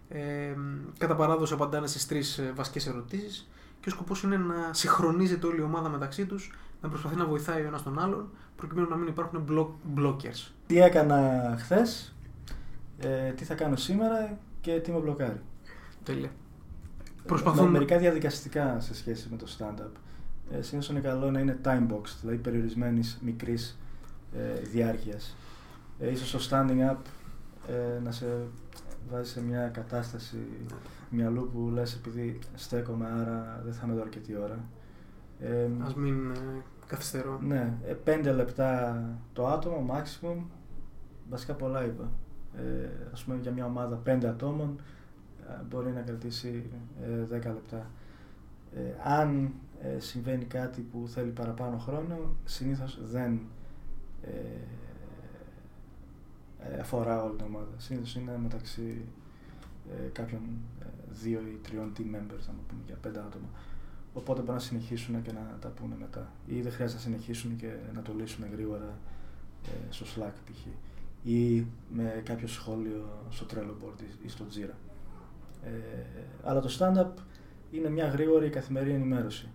[0.10, 0.56] Ε,
[0.98, 3.50] κατά παράδοση απαντάνε στις τρεις ε, βασικές ερωτήσεις
[3.80, 6.52] και ο σκοπός είναι να συγχρονίζεται όλη η ομάδα μεταξύ τους,
[6.84, 9.46] να προσπαθεί να βοηθάει ο ένας τον άλλον, προκειμένου να μην υπάρχουν
[9.98, 10.52] blockers.
[10.68, 12.16] Τι έκανα χθες,
[13.00, 15.42] ε, τι θα κάνω σήμερα και τι με μπλοκάρει.
[16.04, 16.30] Τέλεια.
[17.26, 17.64] Προσπαθούμε...
[17.64, 19.92] Με μερικά διαδικαστικά σε σχέση με το stand-up.
[20.52, 23.80] Ε, Συνήθως είναι καλό να είναι time box, δηλαδή περιορισμένης μικρής
[24.38, 25.36] ε, διάρκειας.
[26.00, 26.98] Ε, ίσως το standing up
[27.68, 28.26] ε, να σε
[29.12, 30.38] βάζει σε μια κατάσταση
[31.10, 34.60] μυαλού που λες επειδή στέκομαι άρα δεν θα είμαι εδώ αρκετή ώρα.
[35.40, 37.40] Ε, Ας μην ε, καθυστερώ.
[37.42, 40.44] Ναι, ε, πέντε λεπτά το άτομο, maximum,
[41.30, 42.12] βασικά πολλά είπα.
[42.58, 44.80] Ε, ας πούμε για μια ομάδα πέντε ατόμων
[45.50, 46.64] ε, μπορεί να κρατήσει
[47.04, 47.90] ε, 10 λεπτά.
[48.76, 53.40] Ε, αν ε, συμβαίνει κάτι που θέλει παραπάνω χρόνο, συνήθως δεν
[56.80, 57.72] αφορά όλη την ομάδα.
[57.78, 59.06] Συνήθως είναι μεταξύ
[60.12, 60.42] κάποιων
[61.10, 63.48] δύο ή τριών team members, να πούμε, για πέντε άτομα.
[64.14, 66.32] Οπότε μπορούν να συνεχίσουν και να τα πούνε μετά.
[66.46, 68.98] Ή δεν χρειάζεται να συνεχίσουν και να το λύσουν γρήγορα
[69.66, 70.66] ε, στο Slack π.χ.
[71.24, 74.76] ή με κάποιο σχόλιο στο Trello board ή στο Jira.
[75.64, 75.70] Ε,
[76.44, 77.22] αλλά το stand-up
[77.72, 79.50] είναι μια γρήγορη καθημερινή ενημέρωση.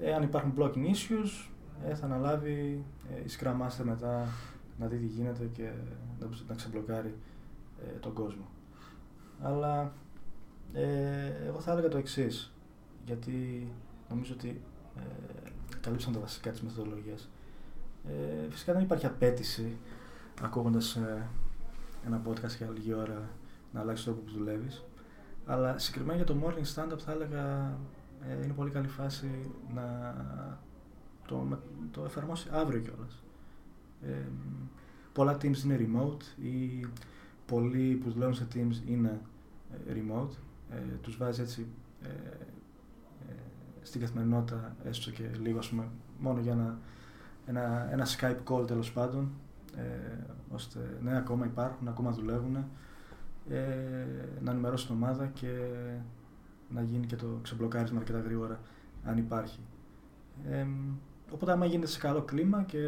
[0.00, 1.50] Ε, αν υπάρχουν blocking issues,
[1.88, 4.28] ε, θα αναλάβει ε, η Scrum Master μετά
[4.78, 5.70] να δει τι γίνεται και
[6.20, 7.14] να, να ξεμπλοκάρει
[7.86, 8.48] ε, τον κόσμο.
[9.40, 9.92] Αλλά
[10.72, 12.51] ε, εγώ θα έλεγα το εξής.
[13.06, 13.68] Γιατί
[14.08, 14.60] νομίζω ότι
[14.96, 15.50] ε,
[15.80, 17.30] καλύψαν τα βασικά της μεθοδολογίας.
[18.08, 19.76] Ε, φυσικά δεν υπάρχει απέτηση
[20.42, 21.28] ακούγοντας ε,
[22.06, 23.28] ένα podcast για λίγη ώρα
[23.72, 24.84] να αλλάξεις τον τρόπο που δουλεύεις.
[25.46, 27.76] Αλλά συγκεκριμένα για το morning stand-up θα έλεγα
[28.28, 30.14] ε, είναι πολύ καλή φάση να
[31.26, 31.58] το,
[31.90, 33.22] το εφαρμόσει αύριο κιόλας.
[34.02, 34.28] Ε,
[35.12, 36.86] πολλά teams είναι remote ή
[37.46, 39.20] πολλοί που δουλεύουν σε Teams είναι
[39.86, 40.30] ε, remote.
[40.70, 41.66] Ε, τους βάζει έτσι
[42.02, 42.46] ε, ε,
[43.82, 46.78] στην καθημερινότητα έστω και λίγο ας πούμε, μόνο για ένα,
[47.46, 49.30] ένα, ένα Skype call τέλος πάντων
[49.76, 50.16] ε,
[50.50, 52.56] ώστε ναι ακόμα υπάρχουν, ακόμα δουλεύουν
[53.48, 53.56] ε,
[54.40, 55.48] να ενημερώσει την ομάδα και
[56.68, 58.60] να γίνει και το ξεμπλοκάρισμα αρκετά γρήγορα
[59.04, 59.60] αν υπάρχει.
[60.50, 60.66] Ε,
[61.32, 62.78] οπότε άμα γίνεται σε καλό κλίμα και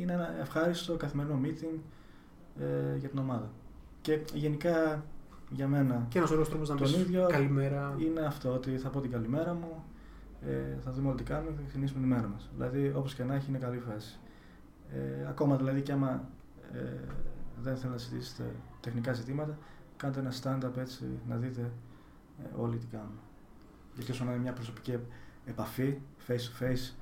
[0.00, 1.78] είναι ένα ευχάριστο καθημερινό meeting
[2.60, 3.50] ε, για την ομάδα.
[4.00, 5.04] Και γενικά
[5.50, 7.94] για μένα Και ένας ωραίος τρόπος να τον πεις ίδιο καλημέρα.
[7.98, 9.84] είναι αυτό ότι θα πω την καλημέρα μου,
[10.46, 12.48] ε, θα δούμε όλοι τι κάνουμε και θα ξεκινήσουμε την ημέρα μας.
[12.52, 14.18] Δηλαδή όπως και να έχει είναι καλή φάση.
[14.92, 16.28] Ε, ακόμα δηλαδή και άμα
[16.72, 16.78] ε,
[17.62, 19.58] δεν θέλετε να συζητήσετε τεχνικά ζητήματα,
[19.96, 21.70] κάντε ένα stand-up έτσι να δείτε
[22.42, 23.18] ε, όλοι τι κάνουν.
[23.94, 24.98] Γιατί όσο να είναι μια προσωπική
[25.44, 26.92] επαφή, face to face,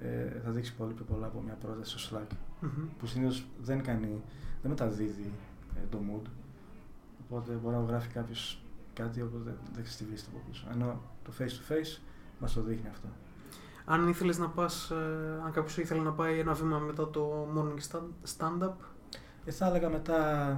[0.00, 2.36] ε, θα δείξει πολύ πιο πολλά από μια πρόταση στο Slack.
[2.60, 2.88] Μμμ.
[2.98, 4.22] Που συνήθως δεν κάνει,
[4.62, 5.32] δεν μεταδίδει
[5.76, 6.30] ε, το mood.
[7.24, 8.62] Οπότε μπορεί να γράφει κάποιος
[8.92, 10.66] κάτι, οπότε δεν, δεν ξεστιβίζεται από πίσω.
[10.72, 12.00] Ενώ το face to face
[12.40, 13.08] μας το δείχνει αυτό.
[13.84, 17.80] Αν ήθελες να πας, ε, αν κάποιος ήθελε να πάει ένα βήμα μετά το morning
[17.96, 18.72] stand- stand-up,
[19.44, 20.50] Ε, θα έλεγα μετά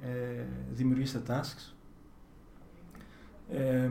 [0.00, 1.72] ε, δημιουργήστε tasks.
[3.50, 3.90] Ε,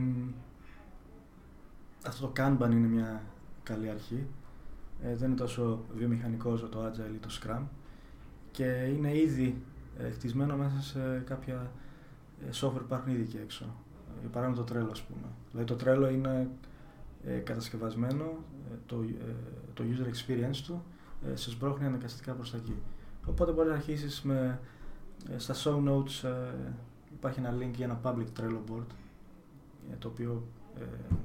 [2.08, 3.22] αυτό το Kanban είναι μια
[3.64, 4.28] καλή αρχή.
[5.04, 7.62] Ε, δεν είναι τόσο βιομηχανικό όσο το Agile ή το Scrum
[8.52, 9.62] και είναι ήδη
[9.98, 11.72] ε, χτισμένο μέσα σε κάποια
[12.46, 13.64] ε, software που υπάρχουν ήδη εκεί έξω.
[13.66, 15.28] Ε, Για παράδειγμα το Trello ας πούμε.
[15.52, 16.50] Δηλαδή το Trello είναι
[17.26, 18.24] ε, κατασκευασμένο,
[18.72, 19.36] ε, το, ε,
[19.74, 20.84] το user experience του
[21.32, 22.76] ε, σε σμπρώχνει αναγκαστικά προς τα εκεί.
[23.26, 24.60] Οπότε μπορεί να αρχίσεις με,
[25.30, 26.72] ε, στα show notes ε,
[27.14, 28.88] υπάρχει ένα link για ένα public Trello board
[29.92, 30.44] ε, το οποίο
[30.80, 31.16] ε,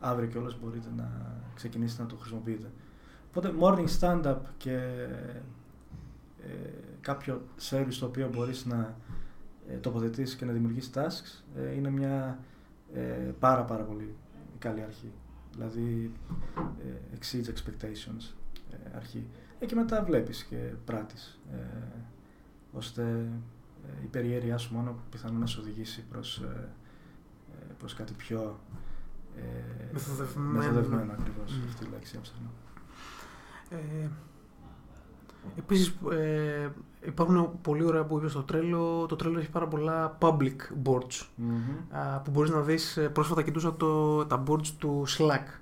[0.00, 2.70] αύριο κιόλας μπορείτε να ξεκινήσετε να το χρησιμοποιείτε.
[3.28, 4.74] Οπότε morning stand-up και
[6.42, 8.96] ε, κάποιο service το οποίο μπορείς να
[9.68, 12.38] ε, τοποθετήσεις και να δημιουργήσεις tasks ε, είναι μια
[12.94, 13.00] ε,
[13.38, 14.14] πάρα πάρα πολύ
[14.58, 15.12] καλή αρχή.
[15.56, 16.12] Δηλαδή
[16.78, 18.34] ε, exceeds expectations
[18.70, 19.26] ε, αρχή.
[19.58, 21.56] Ε, και μετά βλέπεις και πράττεις ε,
[22.72, 23.02] ώστε
[23.86, 26.68] ε, η περιέργειά σου μόνο πιθανόν να σε οδηγήσει προς, ε,
[27.60, 28.60] ε, προς κάτι πιο
[29.36, 30.48] ε, Μεθοδευμένο.
[30.50, 31.64] μεθοδευμένο ακριβώς Μμ.
[31.68, 32.50] αυτή η λέξη έψαχνα.
[33.70, 34.08] Ε,
[35.58, 36.68] επίσης ε,
[37.06, 39.08] υπάρχουν πολύ ωραία που είπες στο Trello.
[39.08, 41.26] Το Trello έχει πάρα πολλά public boards
[41.90, 42.96] α, που μπορείς να δεις.
[42.96, 45.60] ε, Πρόσφατα κοιτούσα το, τα boards του Slack.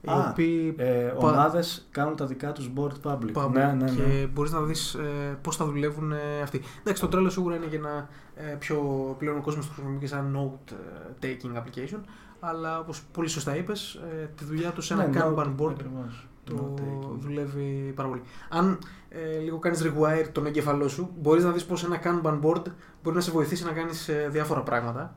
[0.00, 3.32] Οι Α, οποίοι Ε, πα- ομάδες κάνουν τα δικά τους board public.
[3.34, 3.90] public Ναι, ναι, ναι.
[3.90, 6.60] και μπορείς να δεις ε, πώς θα δουλεύουν ε, αυτοί.
[6.80, 8.78] Εντάξει, το Trello σίγουρα είναι για ένα ε, πιο
[9.18, 11.98] πλέον ο κόσμος το χρησιμοποιεί και σαν note ε, taking application
[12.40, 15.70] αλλά όπως πολύ σωστά είπες, ε, τη δουλειά τους σε ένα Ναι, Kanban note, board
[15.70, 16.27] ακριβώς.
[16.48, 17.16] Το Note taking.
[17.18, 18.22] δουλεύει πάρα πολύ.
[18.48, 18.78] Αν
[19.08, 22.62] ε, λίγο κάνεις rewire τον εγκεφαλό σου, μπορείς να δεις πως ένα Kanban board
[23.02, 25.16] μπορεί να σε βοηθήσει να κάνεις ε, διάφορα πράγματα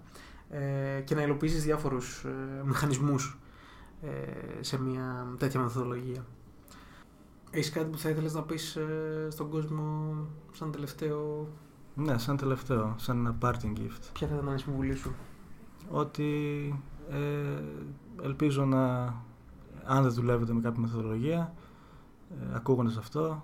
[0.50, 3.40] ε, και να υλοποιήσεις διάφορους ε, μηχανισμούς
[4.02, 6.26] ε, σε μια τέτοια μεθοδολογία.
[7.52, 10.16] Έχεις κάτι που θα ήθελες να πεις ε, στον κόσμο
[10.52, 11.48] σαν τελευταίο,
[11.96, 14.02] Ναι, σαν τελευταίο, σαν ένα parting gift.
[14.14, 15.14] ποια θα ήταν η συμβουλή σου;
[15.90, 16.26] Ότι
[17.10, 17.18] ε,
[18.24, 19.14] ελπίζω να,
[19.92, 21.54] αν δεν δουλεύετε με κάποια μεθοδολογία,
[22.30, 23.44] ε, ακούγοντας αυτό,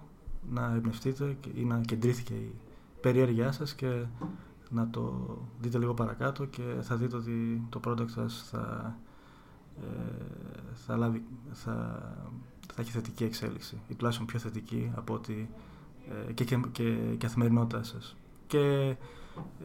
[0.50, 2.54] να εμπνευστείτε και- ή να κεντρήθηκε η
[3.02, 4.04] περιέργειά σας και
[4.70, 5.28] να το
[5.60, 8.96] δείτε λίγο παρακάτω και θα δείτε ότι το product σας θα,
[9.82, 10.14] ε,
[10.74, 12.02] θα, λάβει, θα,
[12.74, 15.50] θα έχει θετική εξέλιξη ή τουλάχιστον πιο θετική από ότι
[16.28, 18.16] ε, και, και, και η καθημερινότητά σας
[18.48, 18.96] και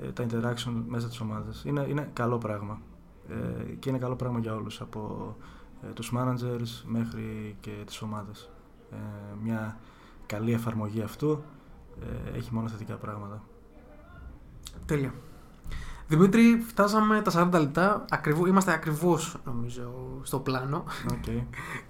[0.02, 1.64] ε, τα interaction μέσα της ομάδας.
[1.64, 2.80] Είναι, είναι καλό πράγμα
[3.28, 5.61] ε, και είναι καλό πράγμα για όλους από ε,
[5.94, 8.50] τους managers μέχρι και τις ομάδες.
[8.92, 8.96] Ε,
[9.42, 9.78] μια
[10.26, 11.42] καλή εφαρμογή αυτού
[12.34, 13.42] ε, έχει μόνο θετικά πράγματα.
[14.86, 15.12] Τέλεια.
[16.12, 18.04] Δημήτρη, φτάσαμε τα 40 λεπτά.
[18.10, 20.84] Ακριβώς, είμαστε ακριβώς, νομίζω, στο πλάνο.
[21.08, 21.42] Okay.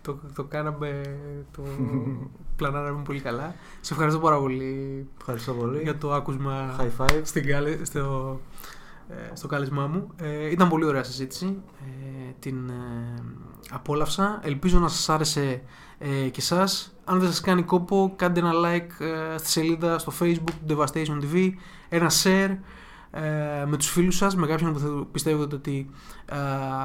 [0.02, 1.18] το, το κάναμε,
[1.52, 1.62] το
[2.56, 3.54] πλανάραμε πολύ καλά.
[3.80, 5.82] Σε ευχαριστώ πάρα πολύ Ευχαριστώ πολύ.
[5.82, 7.20] για το άκουσμα High five.
[7.22, 8.81] στην κάλε, στο, ε,
[9.32, 10.08] στο κάλεσμά μου.
[10.16, 11.56] Ε, ήταν πολύ ωραία συζήτηση.
[11.80, 13.22] Ε, την ε,
[13.70, 14.40] απόλαυσα.
[14.42, 15.62] Ελπίζω να σας άρεσε
[15.98, 16.94] ε, και εσάς.
[17.04, 21.22] Αν δεν σας κάνει κόπο, κάντε ένα like ε, στη σελίδα στο facebook του Devastation
[21.34, 21.50] TV,
[21.88, 22.56] ένα share
[23.10, 25.90] ε, με τους φίλους σας, με κάποιον που θα- πιστεύετε ότι
[26.26, 26.36] ε,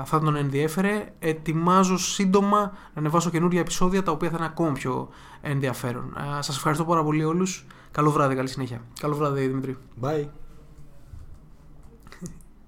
[0.06, 1.14] θα τον ενδιέφερε.
[1.20, 5.10] Ετοιμάζω σύντομα να ανεβάσω καινούργια επεισόδια τα οποία θα είναι ακόμα πιο
[5.42, 6.16] ενδιαφέρον.
[6.38, 7.66] Ε, σας ευχαριστώ πάρα πολύ όλους.
[7.92, 8.82] Καλό βράδυ, καλή συνέχεια.
[9.00, 9.78] Καλό βράδυ, Δημήτρη.
[10.02, 10.28] Bye.